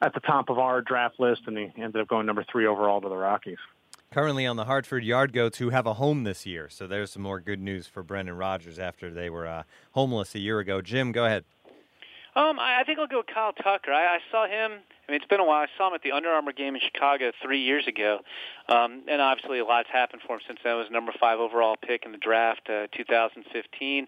at 0.00 0.14
the 0.14 0.20
top 0.20 0.48
of 0.48 0.58
our 0.58 0.80
draft 0.80 1.18
list, 1.18 1.42
and 1.46 1.56
he 1.56 1.70
ended 1.82 2.00
up 2.00 2.08
going 2.08 2.26
number 2.26 2.44
three 2.50 2.66
overall 2.66 3.00
to 3.00 3.08
the 3.08 3.16
Rockies. 3.16 3.58
Currently 4.10 4.46
on 4.46 4.56
the 4.56 4.64
Hartford 4.64 5.04
Yard 5.04 5.32
Goats, 5.32 5.58
who 5.58 5.70
have 5.70 5.86
a 5.86 5.94
home 5.94 6.24
this 6.24 6.46
year. 6.46 6.68
So 6.70 6.86
there's 6.86 7.12
some 7.12 7.22
more 7.22 7.40
good 7.40 7.60
news 7.60 7.86
for 7.86 8.02
Brendan 8.02 8.36
Rodgers 8.36 8.78
after 8.78 9.10
they 9.10 9.28
were 9.28 9.46
uh, 9.46 9.64
homeless 9.92 10.34
a 10.34 10.38
year 10.38 10.60
ago. 10.60 10.80
Jim, 10.80 11.12
go 11.12 11.26
ahead. 11.26 11.44
Um, 12.34 12.58
I, 12.58 12.80
I 12.80 12.84
think 12.84 12.98
I'll 12.98 13.06
go 13.06 13.18
with 13.18 13.26
Kyle 13.26 13.52
Tucker. 13.52 13.92
I, 13.92 14.16
I 14.16 14.18
saw 14.30 14.46
him 14.46 14.80
I 15.08 15.12
mean, 15.12 15.22
it's 15.22 15.28
been 15.28 15.40
a 15.40 15.44
while. 15.44 15.62
I 15.62 15.66
saw 15.78 15.88
him 15.88 15.94
at 15.94 16.02
the 16.02 16.12
Under 16.12 16.28
Armour 16.28 16.52
game 16.52 16.74
in 16.74 16.82
Chicago 16.84 17.32
three 17.42 17.62
years 17.62 17.86
ago, 17.86 18.20
um, 18.68 19.04
and 19.08 19.22
obviously 19.22 19.58
a 19.58 19.64
lot's 19.64 19.88
happened 19.90 20.20
for 20.26 20.34
him 20.34 20.42
since 20.46 20.58
then. 20.62 20.74
He 20.74 20.78
was 20.78 20.90
number 20.90 21.12
five 21.18 21.38
overall 21.40 21.76
pick 21.80 22.04
in 22.04 22.12
the 22.12 22.18
draft, 22.18 22.68
uh, 22.68 22.88
2015. 22.94 24.06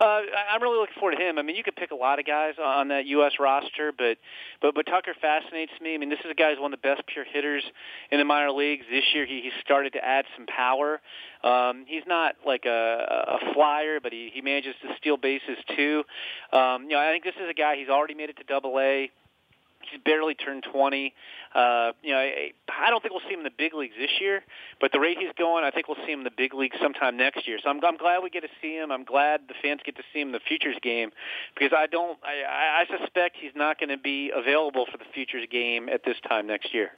Uh, 0.00 0.04
I'm 0.04 0.60
really 0.60 0.78
looking 0.78 0.96
forward 0.98 1.14
to 1.16 1.22
him. 1.22 1.38
I 1.38 1.42
mean, 1.42 1.54
you 1.54 1.62
could 1.62 1.76
pick 1.76 1.92
a 1.92 1.94
lot 1.94 2.18
of 2.18 2.26
guys 2.26 2.54
on 2.60 2.88
that 2.88 3.06
U.S. 3.06 3.34
roster, 3.38 3.92
but 3.96 4.18
but 4.60 4.74
but 4.74 4.86
Tucker 4.86 5.14
fascinates 5.20 5.72
me. 5.80 5.94
I 5.94 5.98
mean, 5.98 6.10
this 6.10 6.18
is 6.24 6.30
a 6.32 6.34
guy 6.34 6.50
who's 6.50 6.60
one 6.60 6.74
of 6.74 6.82
the 6.82 6.88
best 6.88 7.06
pure 7.06 7.24
hitters 7.24 7.62
in 8.10 8.18
the 8.18 8.24
minor 8.24 8.50
leagues. 8.50 8.84
This 8.90 9.04
year, 9.14 9.26
he, 9.26 9.42
he 9.42 9.50
started 9.60 9.92
to 9.92 10.04
add 10.04 10.24
some 10.36 10.46
power. 10.46 11.00
Um, 11.44 11.84
he's 11.86 12.02
not 12.08 12.34
like 12.44 12.64
a, 12.66 13.38
a 13.38 13.54
flyer, 13.54 14.00
but 14.00 14.12
he, 14.12 14.30
he 14.34 14.40
manages 14.40 14.74
to 14.82 14.88
steal 14.96 15.16
bases 15.16 15.58
too. 15.76 16.02
Um, 16.52 16.84
you 16.84 16.90
know, 16.90 16.98
I 16.98 17.12
think 17.12 17.22
this 17.22 17.36
is 17.36 17.48
a 17.48 17.54
guy. 17.54 17.76
He's 17.76 17.88
already 17.88 18.14
made 18.14 18.30
it 18.30 18.36
to 18.38 18.44
Double 18.44 18.76
A 18.80 19.12
he's 19.82 20.00
barely 20.04 20.34
turned 20.34 20.64
20. 20.70 21.14
Uh, 21.54 21.92
you 22.02 22.12
know, 22.12 22.18
I, 22.18 22.52
I 22.68 22.90
don't 22.90 23.02
think 23.02 23.12
we'll 23.12 23.22
see 23.26 23.34
him 23.34 23.40
in 23.40 23.44
the 23.44 23.56
big 23.56 23.74
leagues 23.74 23.94
this 23.98 24.20
year, 24.20 24.42
but 24.80 24.92
the 24.92 25.00
rate 25.00 25.18
he's 25.18 25.32
going, 25.36 25.64
I 25.64 25.70
think 25.70 25.88
we'll 25.88 25.98
see 26.06 26.12
him 26.12 26.20
in 26.20 26.24
the 26.24 26.30
big 26.36 26.54
leagues 26.54 26.76
sometime 26.80 27.16
next 27.16 27.46
year. 27.48 27.58
So 27.62 27.70
I'm, 27.70 27.84
I'm 27.84 27.96
glad 27.96 28.22
we 28.22 28.30
get 28.30 28.42
to 28.42 28.48
see 28.60 28.74
him. 28.76 28.92
I'm 28.92 29.04
glad 29.04 29.42
the 29.48 29.54
fans 29.62 29.80
get 29.84 29.96
to 29.96 30.02
see 30.12 30.20
him 30.20 30.28
in 30.28 30.32
the 30.32 30.40
futures 30.40 30.76
game 30.82 31.10
because 31.54 31.72
I 31.76 31.86
don't, 31.86 32.18
I, 32.22 32.84
I 32.84 32.98
suspect 32.98 33.36
he's 33.40 33.54
not 33.54 33.78
going 33.78 33.90
to 33.90 33.98
be 33.98 34.30
available 34.34 34.86
for 34.90 34.98
the 34.98 35.04
futures 35.12 35.46
game 35.50 35.88
at 35.88 36.04
this 36.04 36.16
time 36.28 36.46
next 36.46 36.72
year. 36.72 36.90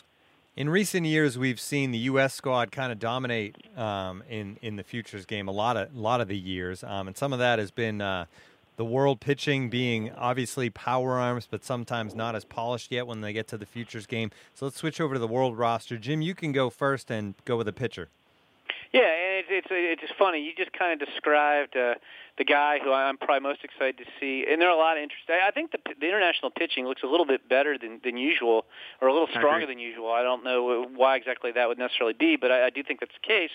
In 0.55 0.69
recent 0.69 1.07
years, 1.07 1.39
we've 1.39 1.59
seen 1.59 1.93
the 1.93 1.99
U.S. 1.99 2.35
squad 2.35 2.73
kind 2.73 2.93
of 2.93 2.99
dominate 2.99 3.57
um, 3.75 4.23
in 4.29 4.59
in 4.61 4.77
the 4.77 4.85
futures 4.85 5.25
game 5.25 5.49
a 5.49 5.51
lot 5.51 5.79
of 5.79 5.97
a 5.97 5.99
lot 5.99 6.21
of 6.21 6.29
the 6.29 6.37
years, 6.37 6.85
um, 6.85 7.09
and 7.09 7.17
some 7.17 7.33
of 7.33 7.39
that 7.39 7.59
has 7.59 7.71
been 7.71 8.03
uh, 8.03 8.27
the 8.83 8.87
world 8.87 9.21
pitching 9.21 9.71
being 9.71 10.11
obviously 10.15 10.69
power 10.69 11.13
arms, 11.13 11.47
but 11.49 11.65
sometimes 11.65 12.17
not 12.17 12.35
as 12.35 12.45
polished 12.45 12.91
yet 12.91 13.07
when 13.07 13.21
they 13.21 13.33
get 13.33 13.47
to 13.47 13.57
the 13.57 13.65
futures 13.65 14.07
game. 14.07 14.29
So 14.55 14.67
let's 14.67 14.77
switch 14.77 15.01
over 15.01 15.15
to 15.15 15.21
the 15.21 15.29
world 15.29 15.57
roster. 15.57 15.97
Jim, 15.99 16.21
you 16.21 16.35
can 16.35 16.51
go 16.51 16.69
first 16.69 17.09
and 17.09 17.37
go 17.45 17.57
with 17.57 17.69
a 17.69 17.73
pitcher. 17.73 18.09
Yeah, 18.93 19.09
and 19.09 19.47
it's 19.49 19.49
it's 19.49 20.03
it's 20.03 20.13
funny. 20.19 20.45
You 20.45 20.53
just 20.55 20.73
kind 20.77 20.93
of 20.93 21.09
described 21.09 21.75
uh, 21.75 21.95
the 22.37 22.45
guy 22.45 22.79
who 22.79 22.93
I'm 22.93 23.17
probably 23.17 23.41
most 23.41 23.65
excited 23.65 23.97
to 23.97 24.05
see, 24.21 24.45
and 24.47 24.61
there 24.61 24.69
are 24.69 24.77
a 24.77 24.79
lot 24.79 24.99
of 24.99 25.03
interest. 25.03 25.25
I 25.31 25.51
think 25.51 25.73
the 25.73 25.79
the 25.99 26.07
international 26.07 26.51
pitching 26.51 26.85
looks 26.85 27.03
a 27.03 27.07
little 27.07 27.25
bit 27.25 27.49
better 27.49 27.79
than 27.79 28.01
than 28.05 28.19
usual, 28.19 28.67
or 29.01 29.09
a 29.09 29.13
little 29.13 29.29
stronger 29.33 29.67
than 29.67 29.79
usual. 29.79 30.13
I 30.13 30.23
don't 30.23 30.45
know 30.45 30.85
why 30.95 31.17
exactly 31.17 31.53
that 31.53 31.69
would 31.69 31.79
necessarily 31.79 32.13
be, 32.13 32.37
but 32.37 32.53
I, 32.53 32.67
I 32.67 32.71
do 32.71 32.83
think 32.83 33.01
that's 33.01 33.17
the 33.17 33.27
case. 33.27 33.51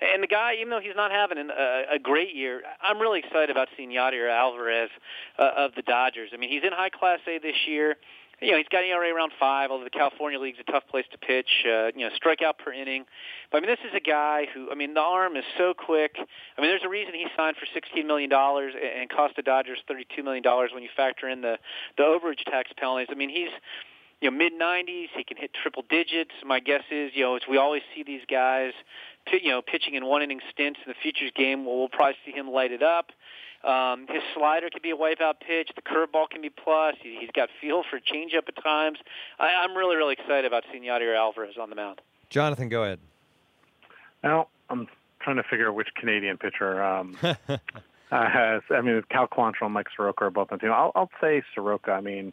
And 0.00 0.24
the 0.24 0.26
guy, 0.26 0.54
even 0.58 0.70
though 0.70 0.80
he's 0.80 0.96
not 0.96 1.12
having 1.12 1.38
an, 1.38 1.50
a, 1.56 1.94
a 1.94 1.98
great 2.00 2.34
year, 2.34 2.62
I'm 2.82 2.98
really 2.98 3.20
excited 3.20 3.50
about 3.50 3.68
seeing 3.76 3.90
Yadier 3.90 4.28
Alvarez 4.28 4.90
uh, 5.38 5.50
of 5.56 5.76
the 5.76 5.82
Dodgers. 5.82 6.30
I 6.34 6.36
mean, 6.36 6.50
he's 6.50 6.64
in 6.64 6.72
high 6.72 6.90
class 6.90 7.20
A 7.28 7.38
this 7.38 7.54
year 7.68 7.94
you 8.40 8.52
know, 8.52 8.56
he's 8.56 8.68
got 8.68 8.84
ERA 8.84 9.12
around 9.14 9.32
five, 9.38 9.70
although 9.70 9.84
the 9.84 9.90
California 9.90 10.38
League's 10.38 10.58
a 10.60 10.70
tough 10.70 10.84
place 10.88 11.04
to 11.12 11.18
pitch. 11.18 11.64
Uh, 11.64 11.92
you 11.94 12.08
know, 12.08 12.10
strikeout 12.16 12.58
per 12.58 12.72
inning. 12.72 13.04
But 13.52 13.58
I 13.58 13.60
mean, 13.60 13.70
this 13.70 13.84
is 13.86 13.94
a 13.94 14.00
guy 14.00 14.46
who, 14.52 14.70
I 14.70 14.74
mean, 14.74 14.94
the 14.94 15.00
arm 15.00 15.36
is 15.36 15.44
so 15.58 15.74
quick. 15.74 16.16
I 16.16 16.60
mean, 16.60 16.70
there's 16.70 16.84
a 16.84 16.88
reason 16.88 17.12
he 17.14 17.26
signed 17.36 17.56
for 17.56 17.66
$16 17.66 18.06
million 18.06 18.32
and 18.32 19.10
cost 19.10 19.36
the 19.36 19.42
Dodgers 19.42 19.78
$32 19.90 20.24
million 20.24 20.42
when 20.72 20.82
you 20.82 20.88
factor 20.96 21.28
in 21.28 21.42
the 21.42 21.58
the 21.96 22.02
overage 22.02 22.44
tax 22.44 22.70
penalties. 22.76 23.08
I 23.10 23.14
mean, 23.14 23.28
he's 23.28 23.50
you 24.20 24.30
know 24.30 24.36
mid 24.36 24.52
90s. 24.54 25.08
He 25.14 25.24
can 25.24 25.36
hit 25.36 25.50
triple 25.52 25.84
digits. 25.88 26.32
My 26.44 26.60
guess 26.60 26.84
is, 26.90 27.12
you 27.14 27.24
know, 27.24 27.36
as 27.36 27.42
we 27.48 27.58
always 27.58 27.82
see 27.94 28.02
these 28.02 28.22
guys, 28.30 28.72
you 29.30 29.50
know, 29.50 29.60
pitching 29.60 29.94
in 29.94 30.06
one 30.06 30.22
inning 30.22 30.40
stints 30.50 30.80
in 30.84 30.90
the 30.90 30.96
futures 31.02 31.32
game. 31.34 31.66
Well, 31.66 31.78
we'll 31.78 31.88
probably 31.88 32.16
see 32.24 32.32
him 32.32 32.50
light 32.50 32.72
it 32.72 32.82
up. 32.82 33.10
Um, 33.62 34.06
his 34.08 34.22
slider 34.34 34.70
can 34.70 34.80
be 34.82 34.90
a 34.90 34.96
wipeout 34.96 35.40
pitch. 35.46 35.70
The 35.76 35.82
curveball 35.82 36.30
can 36.30 36.40
be 36.40 36.48
plus. 36.48 36.94
He, 37.02 37.18
he's 37.20 37.30
got 37.30 37.50
feel 37.60 37.82
for 37.88 37.98
changeup 37.98 38.48
at 38.48 38.62
times. 38.62 38.98
I, 39.38 39.48
I'm 39.48 39.76
really, 39.76 39.96
really 39.96 40.14
excited 40.14 40.46
about 40.46 40.64
seeing 40.72 40.84
Yadier 40.84 41.16
Alvarez 41.16 41.56
on 41.60 41.68
the 41.68 41.76
mound. 41.76 42.00
Jonathan, 42.30 42.68
go 42.68 42.84
ahead. 42.84 43.00
Now 44.22 44.48
I'm 44.70 44.88
trying 45.20 45.36
to 45.36 45.42
figure 45.42 45.68
out 45.68 45.74
which 45.74 45.88
Canadian 45.94 46.38
pitcher 46.38 46.82
um, 46.82 47.16
uh, 47.22 47.58
has. 48.10 48.62
I 48.70 48.80
mean, 48.80 49.02
Cal 49.10 49.28
Quantrill 49.28 49.66
and 49.66 49.74
Mike 49.74 49.88
Soroka 49.94 50.24
are 50.24 50.30
both 50.30 50.50
on 50.52 50.58
the 50.58 50.62
team. 50.62 50.72
I'll, 50.72 50.92
I'll 50.94 51.10
say 51.20 51.42
Soroka. 51.54 51.92
I 51.92 52.00
mean, 52.00 52.32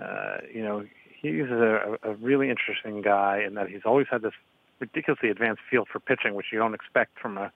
uh, 0.00 0.38
you 0.52 0.62
know, 0.62 0.84
he's 1.20 1.50
a, 1.50 1.96
a 2.02 2.14
really 2.14 2.50
interesting 2.50 3.02
guy 3.02 3.42
in 3.46 3.54
that 3.54 3.68
he's 3.68 3.82
always 3.84 4.06
had 4.10 4.22
this 4.22 4.34
ridiculously 4.80 5.30
advanced 5.30 5.62
field 5.70 5.88
for 5.90 6.00
pitching, 6.00 6.34
which 6.34 6.46
you 6.52 6.58
don't 6.58 6.74
expect 6.74 7.18
from 7.18 7.38
a, 7.38 7.52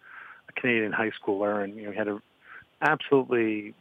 a 0.48 0.52
Canadian 0.54 0.92
high 0.92 1.10
schooler. 1.10 1.62
And 1.62 1.76
you 1.76 1.84
know, 1.84 1.90
he 1.90 1.96
had 1.96 2.08
a 2.08 2.20
absolutely 2.80 3.74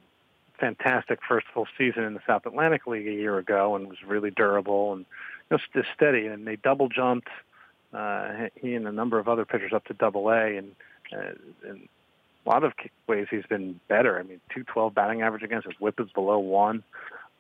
fantastic 0.60 1.20
first 1.28 1.48
full 1.54 1.68
season 1.78 2.04
in 2.04 2.14
the 2.14 2.20
South 2.28 2.46
Atlantic 2.46 2.86
League 2.86 3.08
a 3.08 3.14
year 3.14 3.38
ago, 3.38 3.76
and 3.76 3.88
was 3.88 3.98
really 4.06 4.32
durable 4.32 4.94
and 4.94 5.06
just, 5.52 5.64
steady. 5.96 6.28
And 6.28 6.46
they 6.46 6.58
double 6.58 6.90
jumped 6.90 7.30
uh, 7.94 8.48
he 8.56 8.76
and 8.76 8.88
a 8.88 8.92
number 8.92 9.20
of 9.20 9.28
other 9.28 9.46
pitchers 9.46 9.74
up 9.74 9.86
to 9.86 9.94
Double 9.94 10.30
A, 10.30 10.58
and 10.58 10.76
uh, 11.12 11.68
in 11.68 11.88
a 12.46 12.50
lot 12.50 12.64
of 12.64 12.74
ways 13.08 13.28
he's 13.30 13.46
been 13.48 13.80
better. 13.88 14.20
I 14.20 14.24
mean, 14.24 14.40
212 14.50 14.94
batting 14.94 15.22
average 15.22 15.44
against 15.44 15.68
his 15.68 15.76
WHIP 15.80 16.00
is 16.00 16.10
below 16.14 16.40
one. 16.40 16.84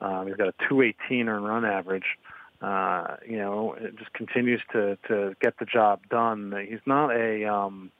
Um, 0.01 0.27
he's 0.27 0.35
got 0.35 0.47
a 0.47 0.53
218 0.67 1.29
earned 1.29 1.45
run 1.45 1.65
average. 1.65 2.17
Uh, 2.61 3.15
you 3.27 3.37
know, 3.37 3.73
it 3.73 3.95
just 3.97 4.11
continues 4.13 4.61
to 4.71 4.97
to 5.07 5.35
get 5.41 5.57
the 5.59 5.65
job 5.65 6.01
done. 6.09 6.53
He's 6.67 6.79
not 6.85 7.11
a 7.11 7.45
um, 7.45 7.91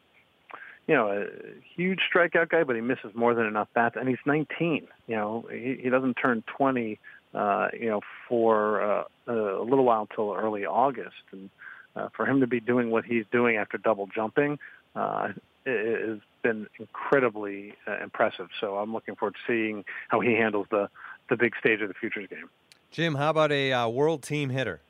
you 0.90 0.96
know 0.96 1.12
a 1.12 1.28
huge 1.76 2.00
strikeout 2.12 2.50
guy, 2.50 2.64
but 2.64 2.76
he 2.76 2.82
misses 2.82 3.14
more 3.14 3.36
than 3.36 3.46
enough 3.46 3.68
bats, 3.76 3.96
and 3.98 4.10
he's 4.10 4.18
19. 4.26 4.88
You 5.08 5.16
know, 5.16 5.46
he, 5.52 5.80
he 5.84 5.90
doesn't 5.90 6.16
turn 6.16 6.44
20. 6.58 7.00
Uh, 7.32 7.68
you 7.80 7.86
know, 7.86 8.02
for 8.28 8.82
uh, 8.82 9.04
a 9.28 9.62
little 9.62 9.86
while 9.86 10.08
until 10.10 10.34
early 10.34 10.66
August, 10.66 11.22
and 11.32 11.52
uh, 11.96 12.10
for 12.18 12.26
him 12.26 12.40
to 12.40 12.48
be 12.48 12.60
doing 12.60 12.90
what 12.90 13.06
he's 13.06 13.24
doing 13.32 13.56
after 13.56 13.78
double 13.78 14.08
jumping 14.08 14.58
uh, 14.96 15.28
has 15.68 16.18
been 16.42 16.66
incredibly 16.80 17.76
uh, 17.88 18.02
impressive. 18.02 18.48
So 18.60 18.78
I'm 18.78 18.92
looking 18.94 19.16
forward 19.16 19.36
to 19.36 19.40
seeing 19.46 19.86
how 20.08 20.22
he 20.22 20.34
handles 20.34 20.66
the 20.72 20.90
the 21.30 21.38
big 21.38 21.54
stage 21.60 21.82
of 21.82 21.88
the 21.88 21.94
futures 21.94 22.28
game. 22.28 22.50
Jim, 22.90 23.14
how 23.14 23.30
about 23.30 23.52
a 23.52 23.72
uh, 23.72 23.88
world 23.88 24.24
team 24.24 24.50
hitter? 24.50 24.82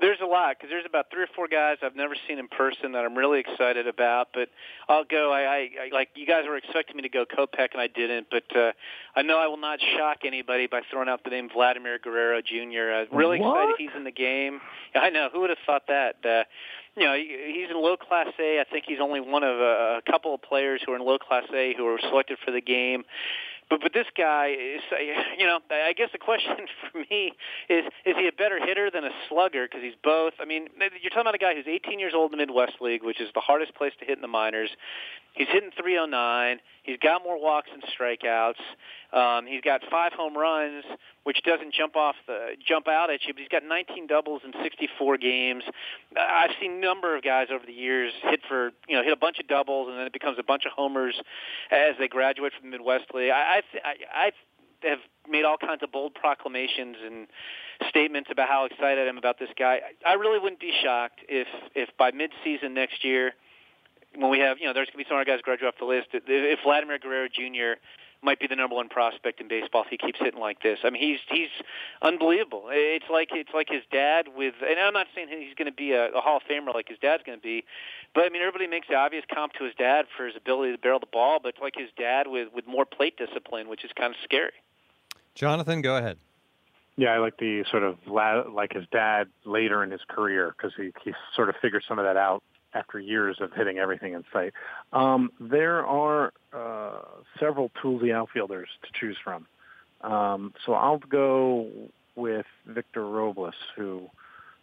There's 0.00 0.20
a 0.22 0.26
lot 0.26 0.56
because 0.56 0.70
there's 0.70 0.86
about 0.86 1.06
three 1.10 1.22
or 1.22 1.28
four 1.34 1.46
guys 1.46 1.76
I've 1.82 1.96
never 1.96 2.14
seen 2.26 2.38
in 2.38 2.48
person 2.48 2.92
that 2.92 3.04
I'm 3.04 3.16
really 3.16 3.40
excited 3.40 3.86
about. 3.86 4.28
But 4.32 4.48
I'll 4.88 5.04
go. 5.04 5.30
I, 5.32 5.40
I, 5.40 5.58
I 5.58 5.88
like 5.92 6.08
you 6.14 6.26
guys 6.26 6.44
were 6.48 6.56
expecting 6.56 6.96
me 6.96 7.02
to 7.02 7.08
go 7.08 7.26
Kopech 7.26 7.72
and 7.72 7.80
I 7.80 7.86
didn't. 7.88 8.28
But 8.30 8.44
uh, 8.56 8.72
I 9.14 9.22
know 9.22 9.38
I 9.38 9.46
will 9.46 9.58
not 9.58 9.80
shock 9.96 10.18
anybody 10.24 10.66
by 10.68 10.80
throwing 10.90 11.08
out 11.08 11.22
the 11.24 11.30
name 11.30 11.50
Vladimir 11.52 11.98
Guerrero 11.98 12.40
Jr. 12.40 12.54
Uh, 13.12 13.16
really 13.16 13.40
what? 13.40 13.70
excited 13.70 13.74
he's 13.78 13.96
in 13.96 14.04
the 14.04 14.12
game. 14.12 14.60
I 14.94 15.10
know 15.10 15.28
who 15.32 15.40
would 15.40 15.50
have 15.50 15.58
thought 15.66 15.86
that. 15.88 16.16
Uh, 16.24 16.44
you 16.96 17.04
know, 17.04 17.14
he's 17.14 17.70
in 17.70 17.76
low 17.80 17.96
class 17.96 18.28
A. 18.40 18.60
I 18.60 18.64
think 18.70 18.84
he's 18.86 19.00
only 19.00 19.20
one 19.20 19.44
of 19.44 19.56
a, 19.56 19.98
a 19.98 20.10
couple 20.10 20.34
of 20.34 20.42
players 20.42 20.80
who 20.84 20.92
are 20.92 20.96
in 20.96 21.04
low 21.04 21.18
class 21.18 21.44
A 21.54 21.74
who 21.76 21.86
are 21.86 21.98
selected 22.00 22.38
for 22.44 22.50
the 22.50 22.60
game. 22.60 23.04
But 23.70 23.80
but 23.82 23.92
this 23.92 24.06
guy 24.16 24.48
is, 24.48 24.80
you 25.38 25.46
know, 25.46 25.60
I 25.70 25.92
guess 25.92 26.08
the 26.12 26.18
question 26.18 26.56
for 26.92 26.98
me 27.10 27.32
is 27.68 27.84
is 28.06 28.16
he 28.16 28.28
a 28.28 28.32
better 28.32 28.58
hitter 28.64 28.90
than 28.90 29.04
a 29.04 29.10
slugger? 29.28 29.66
Because 29.66 29.82
he's 29.82 29.98
both. 30.02 30.34
I 30.40 30.44
mean, 30.44 30.68
you're 30.78 31.10
talking 31.10 31.22
about 31.22 31.34
a 31.34 31.38
guy 31.38 31.54
who's 31.54 31.66
18 31.66 31.98
years 31.98 32.12
old 32.14 32.32
in 32.32 32.38
the 32.38 32.46
Midwest 32.46 32.80
League, 32.80 33.02
which 33.02 33.20
is 33.20 33.28
the 33.34 33.40
hardest 33.40 33.74
place 33.74 33.92
to 34.00 34.04
hit 34.04 34.16
in 34.16 34.22
the 34.22 34.28
minors. 34.28 34.70
He's 35.34 35.46
hitting 35.48 35.70
309. 35.80 36.58
He's 36.82 36.98
got 36.98 37.22
more 37.22 37.40
walks 37.40 37.68
and 37.72 37.82
strikeouts. 37.82 38.58
Um, 39.12 39.46
he's 39.46 39.60
got 39.60 39.82
five 39.90 40.12
home 40.12 40.36
runs, 40.36 40.84
which 41.24 41.40
doesn't 41.44 41.72
jump 41.72 41.96
off 41.96 42.16
the 42.26 42.56
jump 42.66 42.88
out 42.88 43.10
at 43.10 43.24
you. 43.24 43.34
But 43.34 43.40
he's 43.40 43.48
got 43.48 43.62
19 43.62 44.06
doubles 44.06 44.42
in 44.44 44.52
64 44.62 45.18
games. 45.18 45.64
I've 46.18 46.50
seen 46.60 46.72
a 46.72 46.80
number 46.80 47.16
of 47.16 47.22
guys 47.22 47.48
over 47.52 47.64
the 47.64 47.72
years 47.72 48.12
hit 48.22 48.40
for 48.48 48.72
you 48.88 48.96
know 48.96 49.02
hit 49.02 49.12
a 49.12 49.16
bunch 49.16 49.38
of 49.38 49.46
doubles, 49.46 49.88
and 49.88 49.98
then 49.98 50.06
it 50.06 50.12
becomes 50.12 50.38
a 50.38 50.42
bunch 50.42 50.64
of 50.66 50.72
homers 50.72 51.14
as 51.70 51.94
they 51.98 52.08
graduate 52.08 52.52
from 52.58 52.70
the 52.70 52.76
Midwest 52.76 53.06
League. 53.14 53.30
I 53.30 53.62
I, 53.84 53.94
I 54.12 54.30
have 54.82 54.98
made 55.28 55.44
all 55.44 55.56
kinds 55.56 55.82
of 55.82 55.92
bold 55.92 56.14
proclamations 56.14 56.96
and 57.04 57.26
statements 57.88 58.28
about 58.32 58.48
how 58.48 58.64
excited 58.64 59.06
I 59.06 59.08
am 59.08 59.18
about 59.18 59.38
this 59.38 59.50
guy. 59.58 59.80
I 60.06 60.14
really 60.14 60.38
wouldn't 60.38 60.60
be 60.60 60.72
shocked 60.82 61.20
if 61.28 61.48
if 61.74 61.90
by 61.96 62.10
midseason 62.10 62.72
next 62.72 63.04
year 63.04 63.34
when 64.16 64.30
we 64.30 64.38
have, 64.40 64.58
you 64.58 64.66
know, 64.66 64.72
there's 64.72 64.88
going 64.88 65.04
to 65.04 65.04
be 65.04 65.08
some 65.08 65.16
other 65.16 65.24
guys 65.24 65.40
graduate 65.42 65.74
off 65.74 65.78
the 65.78 65.84
list. 65.84 66.08
If 66.12 66.60
Vladimir 66.64 66.98
Guerrero 66.98 67.28
Jr. 67.28 67.80
might 68.22 68.40
be 68.40 68.46
the 68.46 68.56
number 68.56 68.74
one 68.74 68.88
prospect 68.88 69.40
in 69.40 69.48
baseball 69.48 69.82
if 69.82 69.88
he 69.88 69.98
keeps 69.98 70.18
hitting 70.18 70.40
like 70.40 70.62
this. 70.62 70.80
I 70.82 70.90
mean, 70.90 71.02
he's 71.02 71.20
he's 71.28 71.50
unbelievable. 72.02 72.64
It's 72.70 73.04
like 73.10 73.28
it's 73.32 73.52
like 73.54 73.68
his 73.68 73.82
dad 73.92 74.26
with, 74.34 74.54
and 74.66 74.78
I'm 74.80 74.94
not 74.94 75.06
saying 75.14 75.28
he's 75.28 75.54
going 75.54 75.70
to 75.70 75.76
be 75.76 75.92
a, 75.92 76.10
a 76.10 76.20
Hall 76.20 76.38
of 76.38 76.42
Famer 76.50 76.74
like 76.74 76.88
his 76.88 76.98
dad's 76.98 77.22
going 77.22 77.38
to 77.38 77.42
be, 77.42 77.64
but 78.14 78.24
I 78.24 78.28
mean, 78.30 78.42
everybody 78.42 78.66
makes 78.66 78.88
the 78.88 78.94
obvious 78.94 79.24
comp 79.32 79.52
to 79.54 79.64
his 79.64 79.74
dad 79.74 80.06
for 80.16 80.26
his 80.26 80.36
ability 80.36 80.72
to 80.72 80.78
barrel 80.78 81.00
the 81.00 81.06
ball, 81.06 81.38
but 81.42 81.50
it's 81.50 81.60
like 81.60 81.74
his 81.76 81.90
dad 81.96 82.26
with 82.26 82.48
with 82.54 82.66
more 82.66 82.84
plate 82.84 83.16
discipline, 83.16 83.68
which 83.68 83.84
is 83.84 83.90
kind 83.96 84.12
of 84.12 84.16
scary. 84.24 84.52
Jonathan, 85.34 85.82
go 85.82 85.96
ahead. 85.96 86.18
Yeah, 86.96 87.10
I 87.10 87.18
like 87.18 87.36
the 87.36 87.64
sort 87.70 87.84
of 87.84 87.98
like 88.08 88.72
his 88.72 88.84
dad 88.90 89.28
later 89.44 89.84
in 89.84 89.92
his 89.92 90.00
career 90.08 90.52
because 90.56 90.72
he 90.76 90.92
he 91.04 91.14
sort 91.36 91.48
of 91.48 91.54
figured 91.62 91.84
some 91.86 92.00
of 92.00 92.04
that 92.04 92.16
out 92.16 92.42
after 92.78 92.98
years 92.98 93.38
of 93.40 93.52
hitting 93.52 93.78
everything 93.78 94.12
in 94.12 94.24
sight. 94.32 94.52
Um, 94.92 95.30
there 95.40 95.86
are 95.86 96.32
uh, 96.52 97.00
several 97.38 97.70
toolsy 97.82 98.12
outfielders 98.12 98.68
to 98.82 98.88
choose 98.92 99.16
from. 99.22 99.46
Um, 100.00 100.54
so 100.64 100.74
I'll 100.74 100.98
go 100.98 101.68
with 102.14 102.46
Victor 102.66 103.04
Robles, 103.04 103.54
who 103.76 104.08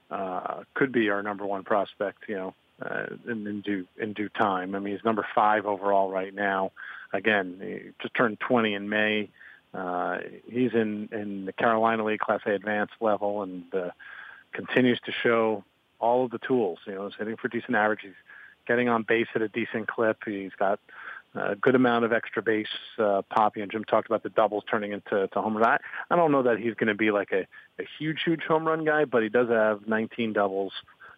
uh, 0.10 0.63
could 0.74 0.91
be 0.91 1.10
our 1.10 1.22
number 1.22 1.45
one 1.45 1.63
prospect, 1.63 2.24
you 2.27 2.36
know, 2.36 2.53
uh, 2.81 3.05
in, 3.27 3.48
in 3.48 3.62
due 3.62 3.88
in 3.98 4.13
due 4.13 4.29
time. 4.29 4.75
I 4.75 4.79
mean, 4.79 4.93
he's 4.95 5.05
number 5.05 5.25
five 5.34 5.65
overall 5.65 6.10
right 6.10 6.34
now. 6.34 6.72
Again, 7.13 7.57
he 7.62 7.91
just 8.01 8.13
turned 8.13 8.39
20 8.39 8.74
in 8.74 8.89
May. 8.89 9.29
Uh, 9.74 10.19
he's 10.50 10.74
in 10.74 11.10
in 11.12 11.45
the 11.45 11.53
Carolina 11.53 12.03
League 12.03 12.19
Class 12.19 12.41
A 12.45 12.51
advanced 12.51 12.93
level 13.01 13.43
and 13.43 13.63
uh, 13.74 13.89
continues 14.53 15.00
to 15.05 15.12
show 15.12 15.63
all 16.05 16.25
of 16.25 16.31
the 16.31 16.38
tools. 16.38 16.79
You 16.85 16.93
know, 16.93 17.07
he's 17.07 17.17
hitting 17.17 17.35
for 17.35 17.47
decent 17.47 17.75
average. 17.75 18.01
He's 18.03 18.12
getting 18.67 18.89
on 18.89 19.03
base 19.03 19.27
at 19.33 19.41
a 19.41 19.47
decent 19.47 19.88
clip. 19.88 20.17
He's 20.25 20.51
got 20.57 20.79
a 21.33 21.55
good 21.55 21.75
amount 21.75 22.05
of 22.05 22.13
extra 22.13 22.41
base 22.41 22.67
uh, 23.00 23.24
poppy, 23.24 23.62
and 23.62 23.71
Jim 23.71 23.83
talked 23.83 24.07
about 24.07 24.24
the 24.24 24.29
doubles 24.29 24.63
turning 24.69 24.91
into 24.91 25.27
to 25.27 25.41
home 25.41 25.57
runs. 25.57 25.81
I, 26.09 26.13
I 26.13 26.15
don't 26.15 26.31
know 26.31 26.43
that 26.43 26.59
he's 26.59 26.75
going 26.75 26.88
to 26.88 26.95
be 26.95 27.12
like 27.12 27.31
a, 27.31 27.47
a 27.81 27.85
huge, 27.97 28.19
huge 28.24 28.43
home 28.47 28.65
run 28.65 28.85
guy, 28.85 29.05
but 29.05 29.24
he 29.24 29.29
does 29.29 29.50
have 29.50 29.88
19 29.88 30.33
doubles. 30.33 30.71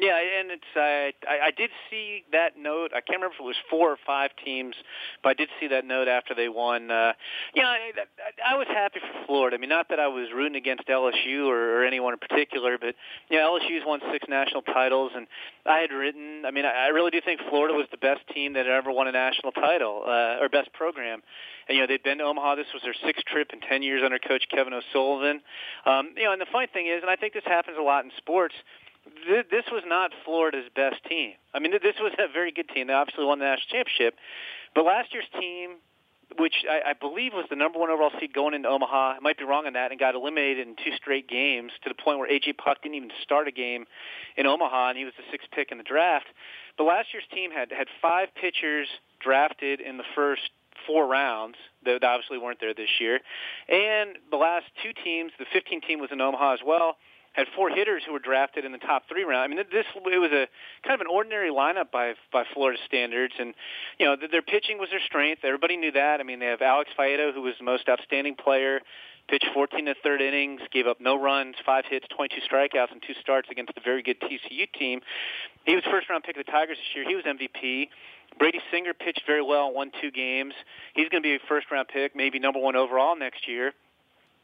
Yeah, 0.00 0.16
and 0.16 0.50
it's 0.50 0.72
uh, 0.74 1.12
I, 1.28 1.48
I 1.48 1.50
did 1.50 1.68
see 1.90 2.24
that 2.32 2.56
note. 2.56 2.92
I 2.96 3.02
can't 3.04 3.20
remember 3.20 3.34
if 3.34 3.40
it 3.40 3.44
was 3.44 3.60
four 3.68 3.92
or 3.92 3.98
five 4.06 4.30
teams, 4.42 4.74
but 5.22 5.28
I 5.28 5.34
did 5.34 5.50
see 5.60 5.68
that 5.68 5.84
note 5.84 6.08
after 6.08 6.34
they 6.34 6.48
won. 6.48 6.90
Uh, 6.90 7.12
you 7.54 7.62
I, 7.62 7.92
I, 8.48 8.54
I 8.54 8.56
was 8.56 8.66
happy 8.68 9.00
for 9.00 9.26
Florida. 9.26 9.56
I 9.56 9.60
mean, 9.60 9.68
not 9.68 9.90
that 9.90 10.00
I 10.00 10.08
was 10.08 10.28
rooting 10.34 10.56
against 10.56 10.88
LSU 10.88 11.46
or, 11.46 11.80
or 11.80 11.84
anyone 11.84 12.14
in 12.14 12.18
particular, 12.18 12.78
but 12.78 12.94
you 13.28 13.38
know, 13.38 13.58
LSU's 13.58 13.84
won 13.86 14.00
six 14.10 14.24
national 14.26 14.62
titles, 14.62 15.12
and 15.14 15.26
I 15.66 15.80
had 15.80 15.92
written. 15.92 16.44
I 16.46 16.50
mean, 16.50 16.64
I, 16.64 16.86
I 16.86 16.88
really 16.88 17.10
do 17.10 17.20
think 17.20 17.42
Florida 17.50 17.74
was 17.74 17.86
the 17.90 17.98
best 17.98 18.26
team 18.32 18.54
that 18.54 18.66
ever 18.66 18.90
won 18.90 19.06
a 19.06 19.12
national 19.12 19.52
title 19.52 20.04
uh, 20.06 20.40
or 20.40 20.48
best 20.48 20.72
program. 20.72 21.20
And, 21.68 21.76
you 21.76 21.82
know, 21.82 21.86
they've 21.86 22.02
been 22.02 22.18
to 22.18 22.24
Omaha. 22.24 22.56
This 22.56 22.66
was 22.74 22.82
their 22.82 22.96
sixth 23.06 23.24
trip 23.26 23.50
in 23.52 23.60
10 23.60 23.82
years 23.82 24.02
under 24.04 24.18
Coach 24.18 24.46
Kevin 24.50 24.72
O'Sullivan. 24.72 25.40
Um, 25.86 26.10
you 26.16 26.24
know, 26.24 26.32
and 26.32 26.40
the 26.40 26.50
funny 26.50 26.66
thing 26.66 26.86
is, 26.86 27.02
and 27.02 27.10
I 27.10 27.14
think 27.14 27.32
this 27.32 27.46
happens 27.46 27.76
a 27.78 27.82
lot 27.82 28.04
in 28.04 28.10
sports, 28.16 28.54
this 29.50 29.64
was 29.72 29.82
not 29.86 30.10
Florida's 30.24 30.68
best 30.74 31.02
team. 31.08 31.32
I 31.54 31.58
mean, 31.58 31.72
this 31.72 31.96
was 32.00 32.12
a 32.18 32.30
very 32.32 32.52
good 32.52 32.68
team. 32.68 32.88
They 32.88 32.92
obviously 32.92 33.24
won 33.24 33.38
the 33.38 33.46
national 33.46 33.68
championship, 33.70 34.14
but 34.74 34.84
last 34.84 35.12
year's 35.12 35.28
team, 35.38 35.76
which 36.38 36.64
I, 36.68 36.90
I 36.90 36.92
believe 36.92 37.32
was 37.32 37.46
the 37.50 37.56
number 37.56 37.78
one 37.78 37.90
overall 37.90 38.12
seed 38.20 38.32
going 38.32 38.54
into 38.54 38.68
Omaha, 38.68 39.16
I 39.16 39.20
might 39.20 39.38
be 39.38 39.44
wrong 39.44 39.66
on 39.66 39.72
that, 39.72 39.90
and 39.90 39.98
got 39.98 40.14
eliminated 40.14 40.66
in 40.68 40.76
two 40.76 40.94
straight 40.96 41.28
games 41.28 41.72
to 41.82 41.88
the 41.88 41.94
point 41.94 42.18
where 42.18 42.30
AJ 42.30 42.56
Puk 42.58 42.82
didn't 42.82 42.94
even 42.94 43.10
start 43.22 43.48
a 43.48 43.52
game 43.52 43.86
in 44.36 44.46
Omaha, 44.46 44.90
and 44.90 44.98
he 44.98 45.04
was 45.04 45.14
the 45.16 45.24
sixth 45.30 45.48
pick 45.50 45.72
in 45.72 45.78
the 45.78 45.84
draft. 45.84 46.26
But 46.78 46.84
last 46.84 47.08
year's 47.12 47.26
team 47.34 47.50
had 47.50 47.72
had 47.72 47.88
five 48.00 48.28
pitchers 48.40 48.88
drafted 49.18 49.80
in 49.80 49.96
the 49.96 50.04
first 50.14 50.50
four 50.86 51.06
rounds 51.06 51.56
that 51.84 52.02
obviously 52.04 52.38
weren't 52.38 52.60
there 52.60 52.74
this 52.74 53.00
year, 53.00 53.20
and 53.68 54.16
the 54.30 54.36
last 54.36 54.66
two 54.82 54.92
teams, 55.04 55.32
the 55.38 55.46
15 55.52 55.80
team 55.80 56.00
was 56.00 56.10
in 56.12 56.20
Omaha 56.20 56.54
as 56.54 56.60
well 56.64 56.96
had 57.32 57.46
four 57.54 57.70
hitters 57.70 58.02
who 58.04 58.12
were 58.12 58.18
drafted 58.18 58.64
in 58.64 58.72
the 58.72 58.78
top 58.78 59.04
three 59.08 59.22
round. 59.22 59.42
I 59.42 59.46
mean, 59.46 59.64
this 59.70 59.86
it 59.94 60.18
was 60.18 60.32
a 60.32 60.48
kind 60.86 60.94
of 60.94 61.00
an 61.00 61.06
ordinary 61.06 61.50
lineup 61.50 61.90
by 61.92 62.14
by 62.32 62.44
Florida 62.52 62.78
standards, 62.86 63.34
and 63.38 63.54
you 63.98 64.06
know 64.06 64.16
their 64.16 64.42
pitching 64.42 64.78
was 64.78 64.90
their 64.90 65.00
strength. 65.06 65.44
Everybody 65.44 65.76
knew 65.76 65.92
that. 65.92 66.20
I 66.20 66.22
mean, 66.24 66.40
they 66.40 66.46
have 66.46 66.62
Alex 66.62 66.90
Faedo, 66.98 67.32
who 67.32 67.42
was 67.42 67.54
the 67.58 67.64
most 67.64 67.88
outstanding 67.88 68.34
player, 68.34 68.80
pitched 69.28 69.46
14 69.54 69.86
to 69.86 69.94
third 70.02 70.20
innings, 70.20 70.60
gave 70.72 70.86
up 70.88 71.00
no 71.00 71.20
runs, 71.20 71.54
five 71.64 71.84
hits, 71.88 72.06
22 72.16 72.40
strikeouts, 72.50 72.90
and 72.90 73.00
two 73.06 73.14
starts 73.20 73.48
against 73.50 73.74
the 73.74 73.80
very 73.80 74.02
good 74.02 74.20
TCU 74.20 74.66
team. 74.76 75.00
He 75.64 75.74
was 75.76 75.84
first 75.90 76.10
round 76.10 76.24
pick 76.24 76.36
of 76.36 76.44
the 76.44 76.50
Tigers 76.50 76.78
this 76.78 76.96
year. 76.96 77.08
He 77.08 77.14
was 77.14 77.24
MVP. 77.24 77.88
Brady 78.38 78.60
Singer 78.72 78.94
pitched 78.94 79.22
very 79.26 79.42
well, 79.42 79.72
won 79.72 79.92
two 80.00 80.10
games. 80.10 80.54
He's 80.94 81.08
going 81.08 81.22
to 81.22 81.26
be 81.26 81.34
a 81.34 81.38
first 81.48 81.70
round 81.70 81.88
pick, 81.88 82.16
maybe 82.16 82.38
number 82.38 82.58
one 82.58 82.74
overall 82.74 83.16
next 83.16 83.46
year. 83.46 83.72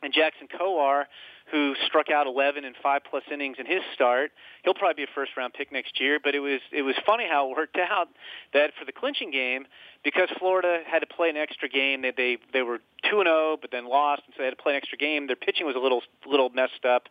And 0.02 0.12
Jackson 0.12 0.46
Kowar 0.48 1.04
who 1.50 1.74
struck 1.86 2.10
out 2.10 2.26
11 2.26 2.64
in 2.64 2.74
five 2.82 3.02
plus 3.08 3.22
innings 3.32 3.56
in 3.58 3.66
his 3.66 3.80
start. 3.94 4.32
He'll 4.64 4.74
probably 4.74 5.04
be 5.04 5.10
a 5.10 5.14
first 5.14 5.32
round 5.36 5.54
pick 5.54 5.70
next 5.70 6.00
year. 6.00 6.18
But 6.22 6.34
it 6.34 6.40
was 6.40 6.60
it 6.72 6.82
was 6.82 6.96
funny 7.06 7.24
how 7.30 7.50
it 7.50 7.56
worked 7.56 7.76
out 7.76 8.08
that 8.52 8.72
for 8.78 8.84
the 8.84 8.92
clinching 8.92 9.30
game, 9.30 9.66
because 10.02 10.28
Florida 10.38 10.80
had 10.86 11.00
to 11.00 11.06
play 11.06 11.30
an 11.30 11.36
extra 11.36 11.68
game, 11.68 12.02
they 12.02 12.12
they 12.16 12.38
they 12.52 12.62
were 12.62 12.78
two 13.08 13.20
and 13.20 13.26
zero, 13.26 13.54
oh, 13.54 13.58
but 13.60 13.70
then 13.70 13.88
lost, 13.88 14.22
and 14.26 14.34
so 14.34 14.42
they 14.42 14.46
had 14.46 14.56
to 14.56 14.62
play 14.62 14.72
an 14.72 14.78
extra 14.78 14.98
game. 14.98 15.26
Their 15.26 15.36
pitching 15.36 15.66
was 15.66 15.76
a 15.76 15.80
little 15.80 16.02
little 16.26 16.50
messed 16.50 16.84
up 16.84 17.08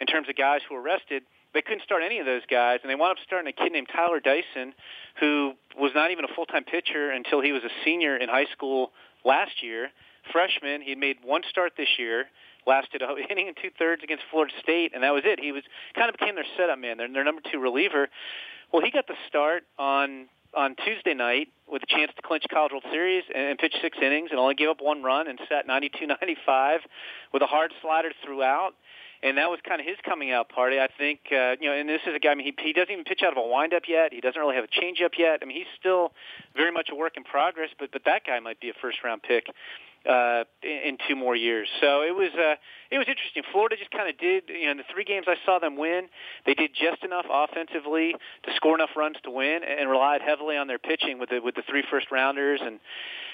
in 0.00 0.06
terms 0.06 0.28
of 0.28 0.36
guys 0.36 0.60
who 0.68 0.74
were 0.74 0.82
rested. 0.82 1.22
They 1.52 1.62
couldn't 1.62 1.82
start 1.82 2.02
any 2.04 2.18
of 2.20 2.26
those 2.26 2.42
guys, 2.48 2.78
and 2.82 2.90
they 2.90 2.94
wound 2.94 3.18
up 3.18 3.24
starting 3.26 3.48
a 3.48 3.52
kid 3.52 3.72
named 3.72 3.88
Tyler 3.92 4.20
Dyson, 4.20 4.72
who 5.18 5.54
was 5.76 5.90
not 5.94 6.10
even 6.12 6.24
a 6.24 6.28
full 6.34 6.46
time 6.46 6.64
pitcher 6.64 7.10
until 7.10 7.40
he 7.40 7.52
was 7.52 7.64
a 7.64 7.72
senior 7.84 8.16
in 8.16 8.28
high 8.28 8.46
school 8.52 8.92
last 9.24 9.62
year. 9.62 9.90
Freshman, 10.32 10.82
he 10.82 10.94
made 10.94 11.16
one 11.22 11.42
start 11.48 11.72
this 11.76 11.98
year 11.98 12.26
lasted 12.66 13.02
a 13.02 13.16
inning 13.30 13.48
and 13.48 13.56
two 13.60 13.70
thirds 13.78 14.02
against 14.02 14.24
Florida 14.30 14.52
State, 14.62 14.92
and 14.94 15.02
that 15.02 15.12
was 15.12 15.22
it. 15.24 15.40
He 15.40 15.52
was 15.52 15.62
kind 15.94 16.08
of 16.08 16.16
became 16.18 16.34
their 16.34 16.48
setup 16.56 16.78
man, 16.78 16.98
their, 16.98 17.12
their 17.12 17.24
number 17.24 17.42
two 17.50 17.58
reliever. 17.58 18.08
Well, 18.72 18.82
he 18.82 18.90
got 18.90 19.06
the 19.06 19.16
start 19.28 19.64
on 19.78 20.28
on 20.52 20.74
Tuesday 20.84 21.14
night 21.14 21.46
with 21.70 21.80
a 21.84 21.86
chance 21.86 22.10
to 22.16 22.22
clinch 22.22 22.42
College 22.50 22.72
World 22.72 22.84
Series 22.90 23.22
and, 23.32 23.50
and 23.50 23.58
pitch 23.58 23.74
six 23.80 23.96
innings 24.02 24.30
and 24.32 24.40
only 24.40 24.56
gave 24.56 24.68
up 24.68 24.78
one 24.80 25.00
run 25.00 25.28
and 25.28 25.38
sat 25.48 25.68
92-95 25.68 26.78
with 27.32 27.40
a 27.42 27.46
hard 27.46 27.72
slider 27.80 28.10
throughout. 28.24 28.72
And 29.22 29.38
that 29.38 29.48
was 29.48 29.60
kind 29.68 29.80
of 29.80 29.86
his 29.86 29.96
coming 30.04 30.32
out 30.32 30.48
party. 30.48 30.80
I 30.80 30.88
think, 30.98 31.20
uh, 31.30 31.54
you 31.60 31.68
know, 31.68 31.76
and 31.76 31.88
this 31.88 32.00
is 32.04 32.16
a 32.16 32.18
guy. 32.18 32.30
I 32.30 32.34
mean, 32.34 32.46
he, 32.46 32.64
he 32.64 32.72
doesn't 32.72 32.90
even 32.90 33.04
pitch 33.04 33.20
out 33.24 33.30
of 33.30 33.38
a 33.38 33.46
windup 33.46 33.84
yet. 33.86 34.12
He 34.12 34.20
doesn't 34.20 34.40
really 34.40 34.56
have 34.56 34.64
a 34.64 34.74
changeup 34.74 35.12
yet. 35.16 35.38
I 35.40 35.44
mean, 35.44 35.56
he's 35.56 35.70
still 35.78 36.10
very 36.56 36.72
much 36.72 36.88
a 36.90 36.96
work 36.96 37.16
in 37.16 37.22
progress. 37.22 37.68
But 37.78 37.92
but 37.92 38.02
that 38.06 38.24
guy 38.26 38.40
might 38.40 38.58
be 38.58 38.70
a 38.70 38.72
first 38.80 39.04
round 39.04 39.22
pick 39.22 39.46
uh, 40.08 40.44
in, 40.62 40.94
in 40.94 40.98
two 41.08 41.16
more 41.16 41.36
years. 41.36 41.68
So 41.80 42.02
it 42.02 42.14
was 42.14 42.30
uh, 42.34 42.56
it 42.90 42.98
was 42.98 43.06
interesting. 43.08 43.42
Florida 43.52 43.76
just 43.76 43.90
kind 43.90 44.08
of 44.08 44.18
did. 44.18 44.44
You 44.48 44.66
know, 44.66 44.70
in 44.72 44.76
the 44.78 44.88
three 44.92 45.04
games 45.04 45.26
I 45.28 45.36
saw 45.44 45.58
them 45.58 45.76
win, 45.76 46.08
they 46.46 46.54
did 46.54 46.70
just 46.74 47.04
enough 47.04 47.26
offensively 47.30 48.14
to 48.44 48.50
score 48.56 48.74
enough 48.74 48.90
runs 48.96 49.16
to 49.24 49.30
win, 49.30 49.60
and 49.62 49.90
relied 49.90 50.22
heavily 50.22 50.56
on 50.56 50.66
their 50.66 50.78
pitching 50.78 51.18
with 51.18 51.30
the 51.30 51.40
with 51.40 51.54
the 51.54 51.62
three 51.68 51.84
first 51.90 52.10
rounders 52.10 52.60
and 52.62 52.80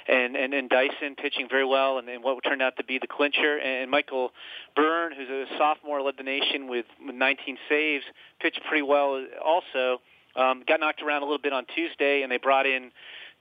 and 0.08 0.36
and, 0.36 0.54
and 0.54 0.68
Dyson 0.68 1.14
pitching 1.16 1.46
very 1.48 1.64
well, 1.64 1.98
and, 1.98 2.08
and 2.08 2.22
what 2.22 2.42
turned 2.42 2.62
out 2.62 2.76
to 2.78 2.84
be 2.84 2.98
the 2.98 3.06
clincher. 3.06 3.58
And 3.58 3.90
Michael 3.90 4.30
Byrne, 4.74 5.12
who's 5.16 5.28
a 5.28 5.46
sophomore, 5.58 6.02
led 6.02 6.14
the 6.18 6.24
nation 6.24 6.68
with, 6.68 6.86
with 7.04 7.14
19 7.14 7.58
saves, 7.68 8.04
pitched 8.40 8.60
pretty 8.68 8.82
well 8.82 9.24
also. 9.44 10.00
Um, 10.36 10.64
got 10.68 10.80
knocked 10.80 11.00
around 11.00 11.22
a 11.22 11.24
little 11.24 11.40
bit 11.40 11.54
on 11.54 11.64
Tuesday, 11.74 12.20
and 12.20 12.30
they 12.30 12.36
brought 12.36 12.66
in 12.66 12.90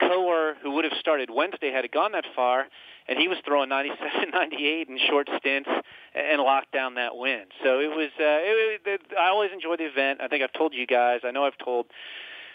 Kowar, 0.01 0.55
who 0.61 0.71
would 0.71 0.83
have 0.83 0.97
started 0.99 1.29
Wednesday 1.29 1.71
had 1.71 1.85
it 1.85 1.91
gone 1.91 2.11
that 2.13 2.25
far 2.35 2.65
and 3.07 3.19
he 3.19 3.27
was 3.27 3.37
throwing 3.45 3.69
97, 3.69 4.29
98 4.33 4.89
in 4.89 4.97
short 5.09 5.29
stints 5.37 5.69
and 6.13 6.41
locked 6.41 6.71
down 6.71 6.95
that 6.95 7.15
win. 7.15 7.43
So 7.63 7.79
it 7.79 7.89
was. 7.89 8.09
Uh, 8.19 8.41
it, 8.41 8.81
it, 8.85 9.01
I 9.19 9.29
always 9.29 9.51
enjoy 9.53 9.77
the 9.77 9.85
event. 9.85 10.21
I 10.21 10.27
think 10.27 10.43
I've 10.43 10.53
told 10.53 10.73
you 10.73 10.87
guys. 10.87 11.21
I 11.23 11.31
know 11.31 11.45
I've 11.45 11.57
told 11.57 11.87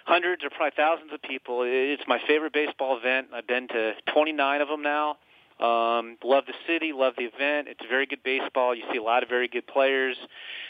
hundreds 0.04 0.42
or 0.42 0.50
probably 0.50 0.72
thousands 0.76 1.12
of 1.12 1.22
people. 1.22 1.62
It's 1.64 2.02
my 2.08 2.18
favorite 2.26 2.52
baseball 2.52 2.96
event. 2.96 3.28
I've 3.34 3.46
been 3.46 3.68
to 3.68 3.92
29 4.12 4.60
of 4.60 4.68
them 4.68 4.82
now. 4.82 5.16
Um, 5.60 6.16
love 6.24 6.44
the 6.46 6.54
city, 6.66 6.92
love 6.94 7.14
the 7.18 7.24
event. 7.24 7.68
It's 7.68 7.84
very 7.88 8.06
good 8.06 8.22
baseball. 8.24 8.74
You 8.74 8.82
see 8.90 8.96
a 8.96 9.02
lot 9.02 9.22
of 9.22 9.28
very 9.28 9.46
good 9.46 9.66
players. 9.66 10.16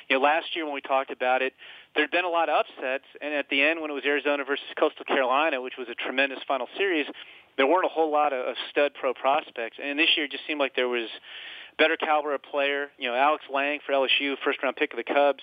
You 0.08 0.16
know, 0.16 0.22
last 0.22 0.56
year 0.56 0.64
when 0.64 0.74
we 0.74 0.80
talked 0.80 1.12
about 1.12 1.42
it, 1.42 1.52
there'd 1.94 2.10
been 2.10 2.24
a 2.24 2.30
lot 2.30 2.48
of 2.48 2.64
upsets, 2.64 3.04
and 3.20 3.34
at 3.34 3.48
the 3.50 3.62
end 3.62 3.80
when 3.80 3.90
it 3.90 3.94
was 3.94 4.04
Arizona 4.04 4.44
versus 4.44 4.66
Coastal 4.78 5.04
Carolina, 5.04 5.60
which 5.60 5.74
was 5.78 5.88
a 5.88 5.94
tremendous 5.94 6.38
final 6.46 6.68
series, 6.76 7.06
there 7.56 7.66
weren't 7.66 7.84
a 7.84 7.92
whole 7.92 8.10
lot 8.10 8.32
of, 8.32 8.46
of 8.46 8.56
stud 8.70 8.92
pro 8.94 9.12
prospects. 9.14 9.78
And 9.82 9.98
this 9.98 10.08
year 10.16 10.26
it 10.26 10.32
just 10.32 10.46
seemed 10.46 10.60
like 10.60 10.74
there 10.76 10.88
was 10.88 11.08
better 11.78 11.96
caliber 11.96 12.34
of 12.34 12.42
player. 12.42 12.88
You 12.98 13.08
know, 13.08 13.16
Alex 13.16 13.44
Lange 13.52 13.80
for 13.84 13.92
LSU, 13.92 14.36
first 14.44 14.62
round 14.62 14.76
pick 14.76 14.92
of 14.92 14.96
the 14.96 15.04
Cubs, 15.04 15.42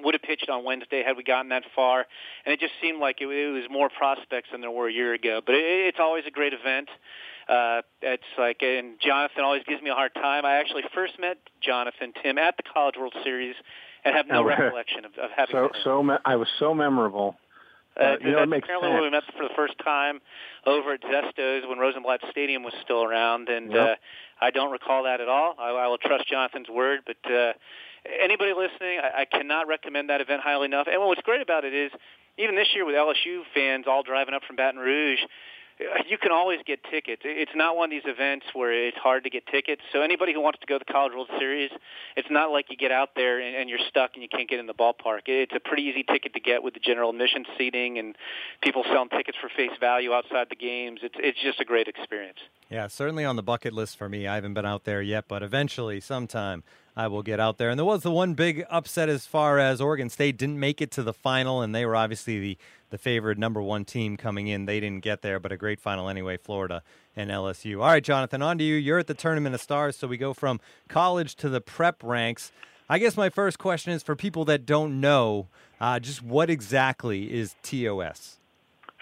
would 0.00 0.14
have 0.14 0.22
pitched 0.22 0.48
on 0.48 0.64
Wednesday 0.64 1.02
had 1.02 1.16
we 1.16 1.24
gotten 1.24 1.50
that 1.50 1.64
far. 1.74 2.06
And 2.44 2.52
it 2.52 2.60
just 2.60 2.72
seemed 2.80 3.00
like 3.00 3.20
it, 3.20 3.26
it 3.26 3.50
was 3.50 3.64
more 3.70 3.88
prospects 3.88 4.48
than 4.52 4.60
there 4.60 4.70
were 4.70 4.88
a 4.88 4.92
year 4.92 5.12
ago. 5.14 5.40
But 5.44 5.56
it, 5.56 5.64
it's 5.64 5.98
always 6.00 6.24
a 6.26 6.30
great 6.30 6.52
event. 6.52 6.88
Uh, 7.48 7.82
it's 8.02 8.22
like, 8.38 8.58
and 8.62 9.00
Jonathan 9.00 9.42
always 9.42 9.64
gives 9.64 9.82
me 9.82 9.90
a 9.90 9.94
hard 9.94 10.14
time. 10.14 10.44
I 10.44 10.56
actually 10.56 10.82
first 10.94 11.18
met 11.18 11.38
Jonathan 11.60 12.12
Tim 12.22 12.38
at 12.38 12.56
the 12.56 12.62
College 12.62 12.96
World 12.98 13.14
Series 13.24 13.56
and 14.08 14.16
have 14.16 14.26
no 14.26 14.44
recollection 14.44 15.04
of, 15.04 15.12
of 15.22 15.30
having. 15.36 15.54
So, 15.54 15.70
so 15.84 16.02
me- 16.02 16.16
I 16.24 16.36
was 16.36 16.48
so 16.58 16.74
memorable. 16.74 17.36
Uh, 17.98 18.16
you 18.20 18.30
know, 18.30 18.42
it 18.42 18.48
makes 18.48 18.64
apparently 18.64 18.90
sense. 18.90 19.02
we 19.02 19.10
met 19.10 19.24
for 19.36 19.42
the 19.48 19.54
first 19.56 19.74
time 19.84 20.20
over 20.66 20.94
at 20.94 21.00
Zesto's 21.02 21.64
when 21.68 21.78
Rosenblatt 21.78 22.20
Stadium 22.30 22.62
was 22.62 22.72
still 22.84 23.02
around, 23.02 23.48
and 23.48 23.72
yep. 23.72 23.98
uh, 24.40 24.44
I 24.44 24.50
don't 24.50 24.70
recall 24.70 25.04
that 25.04 25.20
at 25.20 25.28
all. 25.28 25.56
I, 25.58 25.70
I 25.70 25.86
will 25.88 25.98
trust 25.98 26.28
Jonathan's 26.28 26.68
word, 26.68 27.00
but 27.04 27.16
uh, 27.30 27.52
anybody 28.22 28.52
listening, 28.52 29.00
I, 29.02 29.22
I 29.22 29.24
cannot 29.24 29.66
recommend 29.66 30.10
that 30.10 30.20
event 30.20 30.42
highly 30.42 30.66
enough. 30.66 30.86
And 30.88 31.02
what's 31.02 31.22
great 31.22 31.42
about 31.42 31.64
it 31.64 31.74
is, 31.74 31.90
even 32.38 32.54
this 32.54 32.68
year 32.72 32.86
with 32.86 32.94
LSU 32.94 33.42
fans 33.52 33.86
all 33.88 34.04
driving 34.04 34.32
up 34.32 34.42
from 34.46 34.54
Baton 34.54 34.78
Rouge, 34.78 35.18
you 36.08 36.18
can 36.18 36.32
always 36.32 36.60
get 36.66 36.80
tickets. 36.90 37.22
It's 37.24 37.52
not 37.54 37.76
one 37.76 37.86
of 37.86 37.90
these 37.90 38.06
events 38.10 38.46
where 38.52 38.72
it's 38.72 38.96
hard 38.96 39.24
to 39.24 39.30
get 39.30 39.46
tickets. 39.46 39.82
So 39.92 40.02
anybody 40.02 40.32
who 40.32 40.40
wants 40.40 40.58
to 40.60 40.66
go 40.66 40.78
to 40.78 40.84
the 40.86 40.92
College 40.92 41.12
World 41.12 41.28
Series, 41.38 41.70
it's 42.16 42.28
not 42.30 42.50
like 42.50 42.66
you 42.70 42.76
get 42.76 42.90
out 42.90 43.10
there 43.14 43.40
and, 43.40 43.56
and 43.56 43.70
you're 43.70 43.78
stuck 43.88 44.12
and 44.14 44.22
you 44.22 44.28
can't 44.28 44.48
get 44.48 44.58
in 44.58 44.66
the 44.66 44.74
ballpark. 44.74 45.22
It's 45.26 45.52
a 45.54 45.60
pretty 45.60 45.84
easy 45.84 46.02
ticket 46.02 46.34
to 46.34 46.40
get 46.40 46.62
with 46.62 46.74
the 46.74 46.80
general 46.80 47.10
admission 47.10 47.44
seating 47.56 47.98
and 47.98 48.16
people 48.62 48.84
selling 48.84 49.08
tickets 49.10 49.38
for 49.40 49.48
face 49.48 49.76
value 49.80 50.12
outside 50.12 50.48
the 50.50 50.56
games. 50.56 51.00
It's 51.02 51.14
it's 51.18 51.38
just 51.40 51.60
a 51.60 51.64
great 51.64 51.88
experience. 51.88 52.38
Yeah, 52.70 52.86
certainly 52.88 53.24
on 53.24 53.36
the 53.36 53.42
bucket 53.42 53.72
list 53.72 53.96
for 53.96 54.08
me. 54.08 54.26
I 54.26 54.34
haven't 54.34 54.54
been 54.54 54.66
out 54.66 54.84
there 54.84 55.00
yet, 55.00 55.24
but 55.26 55.42
eventually, 55.42 56.00
sometime, 56.00 56.62
I 56.98 57.06
will 57.06 57.22
get 57.22 57.40
out 57.40 57.56
there. 57.56 57.70
And 57.70 57.78
there 57.78 57.84
was 57.86 58.02
the 58.02 58.10
one 58.10 58.34
big 58.34 58.64
upset 58.68 59.08
as 59.08 59.24
far 59.24 59.58
as 59.58 59.80
Oregon 59.80 60.10
State 60.10 60.36
didn't 60.36 60.58
make 60.58 60.82
it 60.82 60.90
to 60.92 61.02
the 61.02 61.14
final, 61.14 61.62
and 61.62 61.74
they 61.74 61.86
were 61.86 61.96
obviously 61.96 62.40
the, 62.40 62.58
the 62.90 62.98
favored 62.98 63.38
number 63.38 63.60
one 63.60 63.84
team 63.84 64.16
coming 64.16 64.48
in. 64.48 64.66
They 64.66 64.80
didn't 64.80 65.02
get 65.02 65.22
there, 65.22 65.38
but 65.38 65.52
a 65.52 65.56
great 65.56 65.80
final 65.80 66.08
anyway, 66.08 66.36
Florida 66.36 66.82
and 67.16 67.30
LSU. 67.30 67.80
All 67.80 67.88
right, 67.88 68.02
Jonathan, 68.02 68.42
on 68.42 68.58
to 68.58 68.64
you. 68.64 68.74
You're 68.74 68.98
at 68.98 69.06
the 69.06 69.14
Tournament 69.14 69.54
of 69.54 69.60
Stars, 69.60 69.96
so 69.96 70.06
we 70.06 70.16
go 70.16 70.32
from 70.32 70.60
college 70.88 71.34
to 71.36 71.48
the 71.48 71.60
prep 71.60 72.02
ranks. 72.02 72.52
I 72.88 72.98
guess 72.98 73.16
my 73.16 73.28
first 73.28 73.58
question 73.58 73.92
is 73.92 74.02
for 74.02 74.16
people 74.16 74.44
that 74.46 74.64
don't 74.64 75.00
know, 75.00 75.48
uh, 75.80 76.00
just 76.00 76.22
what 76.22 76.48
exactly 76.48 77.32
is 77.32 77.54
TOS? 77.62 78.38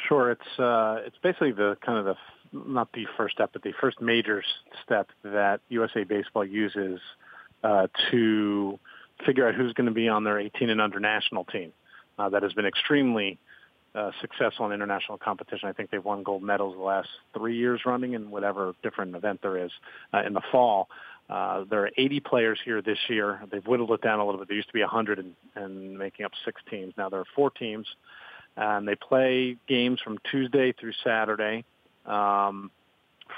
Sure, 0.09 0.31
it's 0.31 0.59
uh, 0.59 1.01
it's 1.07 1.17
basically 1.23 1.53
the 1.53 1.77
kind 1.85 1.99
of 1.99 2.05
the 2.05 2.17
not 2.53 2.93
the 2.93 3.07
first 3.17 3.35
step, 3.35 3.51
but 3.53 3.63
the 3.63 3.73
first 3.81 4.01
major 4.01 4.43
step 4.85 5.09
that 5.23 5.61
USA 5.69 6.05
Baseball 6.05 6.45
uses 6.45 7.01
uh, 7.63 7.87
to 8.11 8.79
figure 9.25 9.49
out 9.49 9.55
who's 9.55 9.73
going 9.73 9.87
to 9.87 9.93
be 9.93 10.09
on 10.09 10.25
their 10.25 10.39
18 10.39 10.71
and 10.71 10.81
under 10.81 11.01
national 11.01 11.45
team. 11.45 11.73
Uh, 12.19 12.29
that 12.31 12.43
has 12.43 12.53
been 12.53 12.67
extremely 12.67 13.39
uh, 13.97 14.11
successful 14.21 14.67
in 14.67 14.73
international 14.73 15.17
competition. 15.17 15.69
I 15.69 15.73
think 15.73 15.91
they've 15.91 16.05
won 16.05 16.23
gold 16.23 16.43
medals 16.43 16.75
the 16.77 16.83
last 16.83 17.09
three 17.35 17.57
years 17.57 17.81
running 17.87 18.13
in 18.13 18.31
whatever 18.31 18.75
different 18.83 19.17
event 19.17 19.41
there 19.43 19.57
is 19.57 19.71
uh, 20.13 20.23
in 20.23 20.35
the 20.35 20.43
fall. 20.53 20.89
Uh, 21.31 21.65
there 21.69 21.85
are 21.85 21.91
80 21.97 22.21
players 22.21 22.59
here 22.65 22.83
this 22.83 22.99
year. 23.09 23.41
They've 23.51 23.67
whittled 23.67 23.91
it 23.91 24.03
down 24.03 24.21
a 24.21 24.25
little 24.27 24.39
bit. 24.39 24.49
There 24.49 24.57
used 24.57 24.69
to 24.69 24.75
be 24.75 24.83
100 24.83 25.19
and, 25.19 25.35
and 25.55 25.99
making 25.99 26.25
up 26.27 26.33
six 26.45 26.61
teams. 26.71 26.95
Now 26.97 27.09
there 27.09 27.21
are 27.21 27.27
four 27.35 27.51
teams, 27.51 27.87
and 28.57 28.87
they 28.87 28.95
play 28.95 29.57
games 29.67 30.01
from 30.05 30.19
Tuesday 30.31 30.73
through 30.73 30.93
Saturday. 31.03 31.65
Um, 32.05 32.71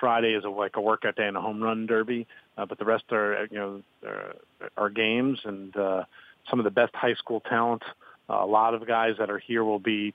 Friday 0.00 0.34
is 0.34 0.44
a, 0.44 0.50
like 0.50 0.76
a 0.76 0.80
workout 0.80 1.16
day 1.16 1.26
and 1.26 1.36
a 1.36 1.40
home 1.40 1.62
run 1.62 1.86
derby, 1.86 2.26
uh, 2.58 2.66
but 2.66 2.78
the 2.78 2.84
rest 2.84 3.04
are 3.12 3.46
you 3.50 3.58
know 3.58 3.82
are, 4.04 4.34
are 4.76 4.90
games 4.90 5.38
and 5.44 5.74
uh, 5.76 6.04
some 6.50 6.58
of 6.60 6.64
the 6.64 6.70
best 6.70 6.94
high 6.94 7.14
school 7.14 7.40
talent. 7.40 7.82
Uh, 8.28 8.44
a 8.44 8.46
lot 8.46 8.74
of 8.74 8.86
guys 8.86 9.14
that 9.18 9.30
are 9.30 9.38
here 9.38 9.64
will 9.64 9.78
be 9.78 10.12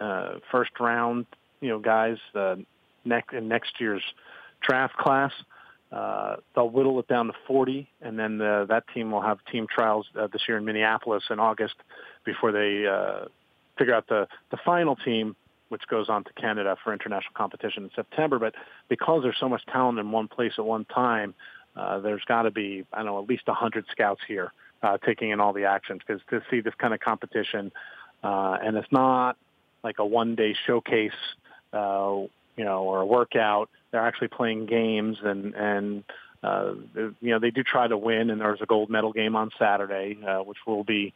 uh, 0.00 0.38
first 0.50 0.70
round, 0.80 1.26
you 1.60 1.68
know, 1.68 1.78
guys 1.78 2.16
uh, 2.34 2.56
next 3.04 3.34
in 3.34 3.48
next 3.48 3.80
year's 3.80 4.02
draft 4.66 4.96
class. 4.96 5.32
Uh, 5.92 6.36
they'll 6.54 6.70
whittle 6.70 7.00
it 7.00 7.08
down 7.08 7.26
to 7.26 7.32
40, 7.48 7.88
and 8.00 8.16
then 8.16 8.38
the, 8.38 8.64
that 8.68 8.84
team 8.94 9.10
will 9.10 9.22
have 9.22 9.38
team 9.50 9.66
trials 9.68 10.06
uh, 10.16 10.28
this 10.32 10.42
year 10.46 10.56
in 10.56 10.64
Minneapolis 10.64 11.24
in 11.30 11.40
August 11.40 11.74
before 12.24 12.52
they 12.52 12.86
uh, 12.86 13.24
figure 13.76 13.94
out 13.94 14.06
the 14.08 14.28
the 14.50 14.58
final 14.64 14.94
team 14.96 15.34
which 15.70 15.86
goes 15.86 16.08
on 16.08 16.24
to 16.24 16.32
Canada 16.32 16.76
for 16.82 16.92
international 16.92 17.32
competition 17.34 17.84
in 17.84 17.90
September. 17.94 18.38
But 18.38 18.54
because 18.88 19.22
there's 19.22 19.36
so 19.38 19.48
much 19.48 19.64
talent 19.66 20.00
in 20.00 20.10
one 20.10 20.26
place 20.26 20.52
at 20.58 20.64
one 20.64 20.84
time, 20.84 21.32
uh, 21.76 22.00
there's 22.00 22.24
got 22.26 22.42
to 22.42 22.50
be, 22.50 22.84
I 22.92 22.98
don't 22.98 23.06
know, 23.06 23.22
at 23.22 23.28
least 23.28 23.46
100 23.46 23.84
scouts 23.90 24.20
here 24.26 24.52
uh, 24.82 24.98
taking 24.98 25.30
in 25.30 25.40
all 25.40 25.52
the 25.52 25.64
actions 25.64 26.00
because 26.04 26.20
to 26.30 26.42
see 26.50 26.60
this 26.60 26.74
kind 26.78 26.92
of 26.92 27.00
competition, 27.00 27.70
uh, 28.24 28.58
and 28.62 28.76
it's 28.76 28.90
not 28.90 29.36
like 29.82 29.98
a 29.98 30.06
one-day 30.06 30.54
showcase, 30.66 31.12
uh, 31.72 32.22
you 32.56 32.64
know, 32.64 32.82
or 32.84 33.00
a 33.00 33.06
workout. 33.06 33.70
They're 33.90 34.06
actually 34.06 34.28
playing 34.28 34.66
games 34.66 35.18
and 35.22 35.54
and 35.54 36.04
uh, 36.42 36.74
you 36.94 37.14
know 37.22 37.38
they 37.38 37.50
do 37.50 37.62
try 37.62 37.86
to 37.88 37.96
win. 37.96 38.30
And 38.30 38.40
there's 38.40 38.60
a 38.60 38.66
gold 38.66 38.90
medal 38.90 39.12
game 39.12 39.36
on 39.36 39.50
Saturday, 39.58 40.18
uh, 40.26 40.38
which 40.38 40.58
will 40.66 40.84
be 40.84 41.12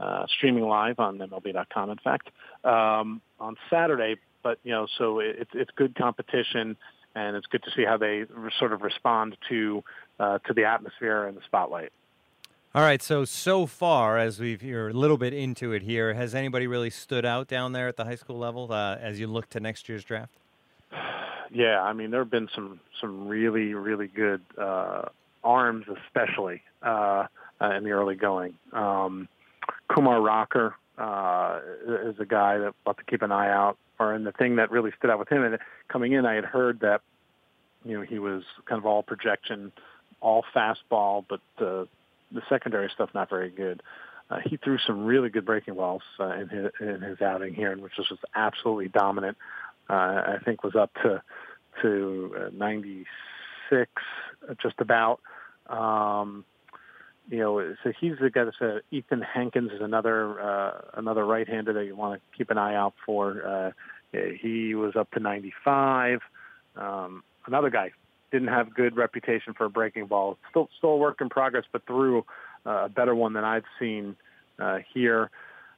uh, 0.00 0.26
streaming 0.26 0.64
live 0.64 0.98
on 0.98 1.18
MLB.com. 1.18 1.90
In 1.90 1.98
fact, 1.98 2.28
um, 2.64 3.20
on 3.38 3.56
Saturday. 3.70 4.16
But 4.42 4.58
you 4.62 4.72
know, 4.72 4.86
so 4.98 5.20
it's 5.20 5.50
it's 5.54 5.70
good 5.74 5.94
competition, 5.94 6.76
and 7.14 7.36
it's 7.36 7.46
good 7.46 7.62
to 7.62 7.70
see 7.74 7.84
how 7.84 7.96
they 7.96 8.24
sort 8.58 8.72
of 8.72 8.82
respond 8.82 9.36
to 9.48 9.82
uh, 10.20 10.38
to 10.46 10.52
the 10.52 10.64
atmosphere 10.64 11.26
and 11.26 11.36
the 11.36 11.42
spotlight. 11.46 11.92
All 12.76 12.82
right, 12.82 13.00
so 13.00 13.24
so 13.24 13.66
far 13.66 14.18
as 14.18 14.40
we've 14.40 14.60
you're 14.60 14.88
a 14.88 14.92
little 14.92 15.16
bit 15.16 15.32
into 15.32 15.70
it 15.70 15.82
here, 15.82 16.12
has 16.12 16.34
anybody 16.34 16.66
really 16.66 16.90
stood 16.90 17.24
out 17.24 17.46
down 17.46 17.70
there 17.70 17.86
at 17.86 17.96
the 17.96 18.04
high 18.04 18.16
school 18.16 18.36
level 18.36 18.72
uh, 18.72 18.96
as 18.96 19.20
you 19.20 19.28
look 19.28 19.48
to 19.50 19.60
next 19.60 19.88
year's 19.88 20.02
draft? 20.04 20.32
Yeah, 21.52 21.80
I 21.80 21.92
mean 21.92 22.10
there 22.10 22.18
have 22.18 22.32
been 22.32 22.48
some 22.52 22.80
some 23.00 23.28
really 23.28 23.74
really 23.74 24.08
good 24.08 24.40
uh, 24.58 25.02
arms, 25.44 25.86
especially 26.04 26.62
uh, 26.82 27.28
in 27.60 27.84
the 27.84 27.92
early 27.92 28.16
going. 28.16 28.54
Um, 28.72 29.28
Kumar 29.86 30.20
Rocker 30.20 30.74
uh, 30.98 31.60
is 31.86 32.18
a 32.18 32.24
guy 32.24 32.58
that 32.58 32.74
we'll 32.84 32.94
to 32.94 33.04
keep 33.04 33.22
an 33.22 33.30
eye 33.30 33.52
out 33.52 33.78
for. 33.98 34.12
And 34.12 34.26
the 34.26 34.32
thing 34.32 34.56
that 34.56 34.72
really 34.72 34.90
stood 34.98 35.10
out 35.10 35.20
with 35.20 35.28
him, 35.28 35.44
and 35.44 35.58
coming 35.86 36.10
in, 36.10 36.26
I 36.26 36.34
had 36.34 36.44
heard 36.44 36.80
that 36.80 37.02
you 37.84 37.96
know 37.96 38.02
he 38.02 38.18
was 38.18 38.42
kind 38.64 38.80
of 38.80 38.86
all 38.86 39.04
projection, 39.04 39.70
all 40.20 40.44
fastball, 40.52 41.24
but 41.28 41.40
the 42.34 42.42
secondary 42.48 42.90
stuff 42.92 43.10
not 43.14 43.30
very 43.30 43.50
good. 43.50 43.82
Uh, 44.30 44.38
he 44.44 44.56
threw 44.56 44.78
some 44.78 45.04
really 45.04 45.28
good 45.28 45.44
breaking 45.44 45.74
balls 45.74 46.02
uh, 46.18 46.30
in 46.30 46.48
his 46.48 46.70
in 46.80 47.00
his 47.02 47.20
outing 47.20 47.54
here, 47.54 47.76
which 47.76 47.92
was 47.98 48.08
just 48.08 48.22
absolutely 48.34 48.88
dominant. 48.88 49.36
Uh, 49.88 49.92
I 49.92 50.36
think 50.44 50.64
was 50.64 50.74
up 50.74 50.92
to 51.02 51.22
to 51.82 52.34
uh, 52.38 52.50
96, 52.52 53.90
just 54.62 54.76
about. 54.78 55.20
Um, 55.68 56.44
you 57.28 57.38
know, 57.38 57.74
so 57.82 57.92
he's 57.98 58.14
the 58.20 58.30
guy 58.30 58.44
that 58.44 58.54
said 58.58 58.82
Ethan 58.90 59.22
Hankins 59.22 59.72
is 59.72 59.80
another 59.80 60.40
uh, 60.40 60.80
another 60.94 61.24
right-hander 61.24 61.72
that 61.72 61.84
you 61.84 61.96
want 61.96 62.20
to 62.20 62.36
keep 62.36 62.50
an 62.50 62.58
eye 62.58 62.74
out 62.74 62.94
for. 63.04 63.46
Uh, 63.46 64.18
he 64.40 64.74
was 64.74 64.94
up 64.94 65.10
to 65.12 65.20
95. 65.20 66.20
Um, 66.76 67.24
another 67.46 67.70
guy 67.70 67.90
didn't 68.34 68.48
have 68.48 68.74
good 68.74 68.96
reputation 68.96 69.54
for 69.54 69.68
breaking 69.68 70.06
ball. 70.06 70.36
Still, 70.50 70.68
still 70.76 70.90
a 70.90 70.96
work 70.96 71.20
in 71.20 71.28
progress, 71.28 71.64
but 71.70 71.86
threw 71.86 72.24
uh, 72.66 72.86
a 72.86 72.88
better 72.88 73.14
one 73.14 73.32
than 73.32 73.44
I've 73.44 73.64
seen 73.78 74.16
uh, 74.58 74.78
here. 74.92 75.30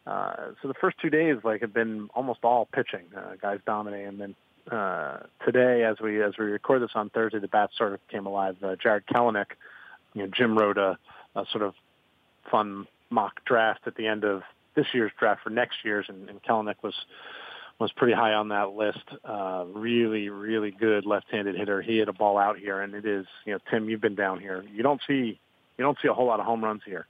Uh, 0.07 0.53
so 0.63 0.69
the 0.69 0.75
first 0.81 0.97
two 1.03 1.11
days, 1.11 1.37
like, 1.45 1.61
have 1.61 1.75
been 1.75 2.09
almost 2.15 2.41
all 2.45 2.65
pitching. 2.65 3.05
Uh, 3.15 3.35
guys 3.43 3.61
dominating, 3.67 4.07
and 4.07 4.21
then 4.21 4.35
uh, 4.71 5.19
today, 5.45 5.85
as 5.85 6.01
we 6.01 6.23
as 6.23 6.33
we 6.39 6.47
record 6.47 6.81
this 6.81 6.93
on 6.95 7.11
Thursday, 7.11 7.41
the 7.41 7.49
bats 7.49 7.77
sort 7.77 7.93
of 7.93 8.01
came 8.09 8.25
alive. 8.25 8.57
Uh, 8.63 8.75
Jarred 8.83 9.05
Kelenic, 9.07 9.51
you 10.15 10.23
know, 10.23 10.29
Jim 10.35 10.57
wrote 10.57 10.79
a 10.79 10.97
a 11.35 11.45
sort 11.53 11.63
of 11.63 11.75
fun 12.51 12.87
mock 13.11 13.45
draft 13.45 13.81
at 13.87 13.97
the 13.97 14.07
end 14.07 14.25
of 14.25 14.43
this 14.75 14.87
year's 14.95 15.13
draft 15.19 15.43
for 15.43 15.51
next 15.51 15.85
year's, 15.85 16.07
and, 16.09 16.31
and 16.31 16.43
Kelenic 16.43 16.77
was 16.83 16.95
was 17.79 17.93
pretty 17.93 18.15
high 18.15 18.33
on 18.33 18.49
that 18.49 18.71
list. 18.71 19.05
Uh, 19.25 19.65
really, 19.69 20.29
really 20.29 20.71
good 20.71 21.05
left-handed 21.05 21.57
hitter. 21.57 21.83
He 21.83 21.99
hit 21.99 22.09
a 22.09 22.13
ball 22.13 22.39
out 22.39 22.59
here, 22.59 22.81
and 22.81 22.95
it 22.95 23.05
is, 23.05 23.27
you 23.45 23.53
know, 23.53 23.59
Tim, 23.71 23.89
you've 23.89 24.01
been 24.01 24.15
down 24.15 24.41
here. 24.41 24.65
You 24.73 24.83
don't 24.83 25.01
see 25.07 25.39
you 25.79 25.85
don't 25.85 25.99
see 26.01 26.09
a 26.09 26.15
whole 26.15 26.27
lot 26.27 26.41
of 26.41 26.47
home 26.47 26.65
runs 26.65 26.83
here, 26.87 27.07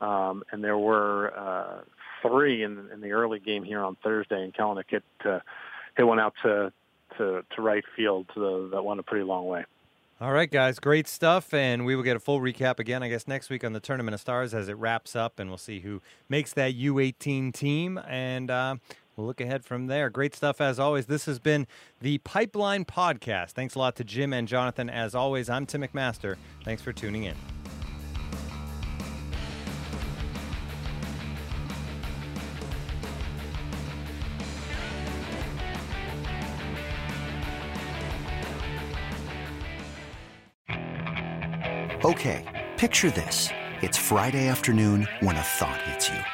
um, 0.00 0.44
and 0.52 0.62
there 0.62 0.78
were 0.78 1.36
uh, 1.36 1.80
three 2.22 2.62
in, 2.62 2.88
in 2.92 3.00
the 3.00 3.12
early 3.12 3.40
game 3.40 3.64
here 3.64 3.80
on 3.80 3.96
Thursday, 4.04 4.42
and 4.44 4.54
Kelenic 4.54 4.84
hit 4.88 5.04
uh, 5.24 5.40
hit 5.96 6.06
one 6.06 6.20
out 6.20 6.34
to 6.42 6.72
to, 7.18 7.44
to 7.54 7.62
right 7.62 7.84
field 7.96 8.26
to 8.34 8.68
that 8.72 8.84
went 8.84 9.00
a 9.00 9.02
pretty 9.02 9.24
long 9.24 9.46
way. 9.46 9.64
All 10.20 10.32
right, 10.32 10.50
guys, 10.50 10.78
great 10.78 11.08
stuff. 11.08 11.52
And 11.52 11.84
we 11.84 11.96
will 11.96 12.04
get 12.04 12.16
a 12.16 12.20
full 12.20 12.40
recap 12.40 12.78
again, 12.78 13.02
I 13.02 13.08
guess, 13.08 13.26
next 13.26 13.50
week 13.50 13.64
on 13.64 13.72
the 13.72 13.80
Tournament 13.80 14.14
of 14.14 14.20
Stars 14.20 14.54
as 14.54 14.68
it 14.68 14.74
wraps 14.74 15.16
up, 15.16 15.40
and 15.40 15.50
we'll 15.50 15.58
see 15.58 15.80
who 15.80 16.00
makes 16.28 16.52
that 16.52 16.74
U18 16.74 17.52
team. 17.52 17.98
And 18.08 18.50
uh, 18.50 18.76
we'll 19.16 19.26
look 19.26 19.40
ahead 19.40 19.64
from 19.64 19.86
there. 19.86 20.10
Great 20.10 20.34
stuff 20.34 20.60
as 20.60 20.78
always. 20.78 21.06
This 21.06 21.26
has 21.26 21.38
been 21.38 21.66
the 22.00 22.18
Pipeline 22.18 22.84
Podcast. 22.84 23.50
Thanks 23.50 23.74
a 23.74 23.78
lot 23.78 23.96
to 23.96 24.04
Jim 24.04 24.32
and 24.32 24.48
Jonathan. 24.48 24.90
As 24.90 25.14
always, 25.14 25.48
I'm 25.48 25.66
Tim 25.66 25.82
McMaster. 25.82 26.36
Thanks 26.64 26.82
for 26.82 26.92
tuning 26.92 27.24
in. 27.24 27.36
Okay, 42.04 42.44
picture 42.76 43.10
this. 43.10 43.48
It's 43.80 43.96
Friday 43.96 44.48
afternoon 44.48 45.08
when 45.20 45.36
a 45.36 45.40
thought 45.40 45.80
hits 45.82 46.10
you. 46.10 46.33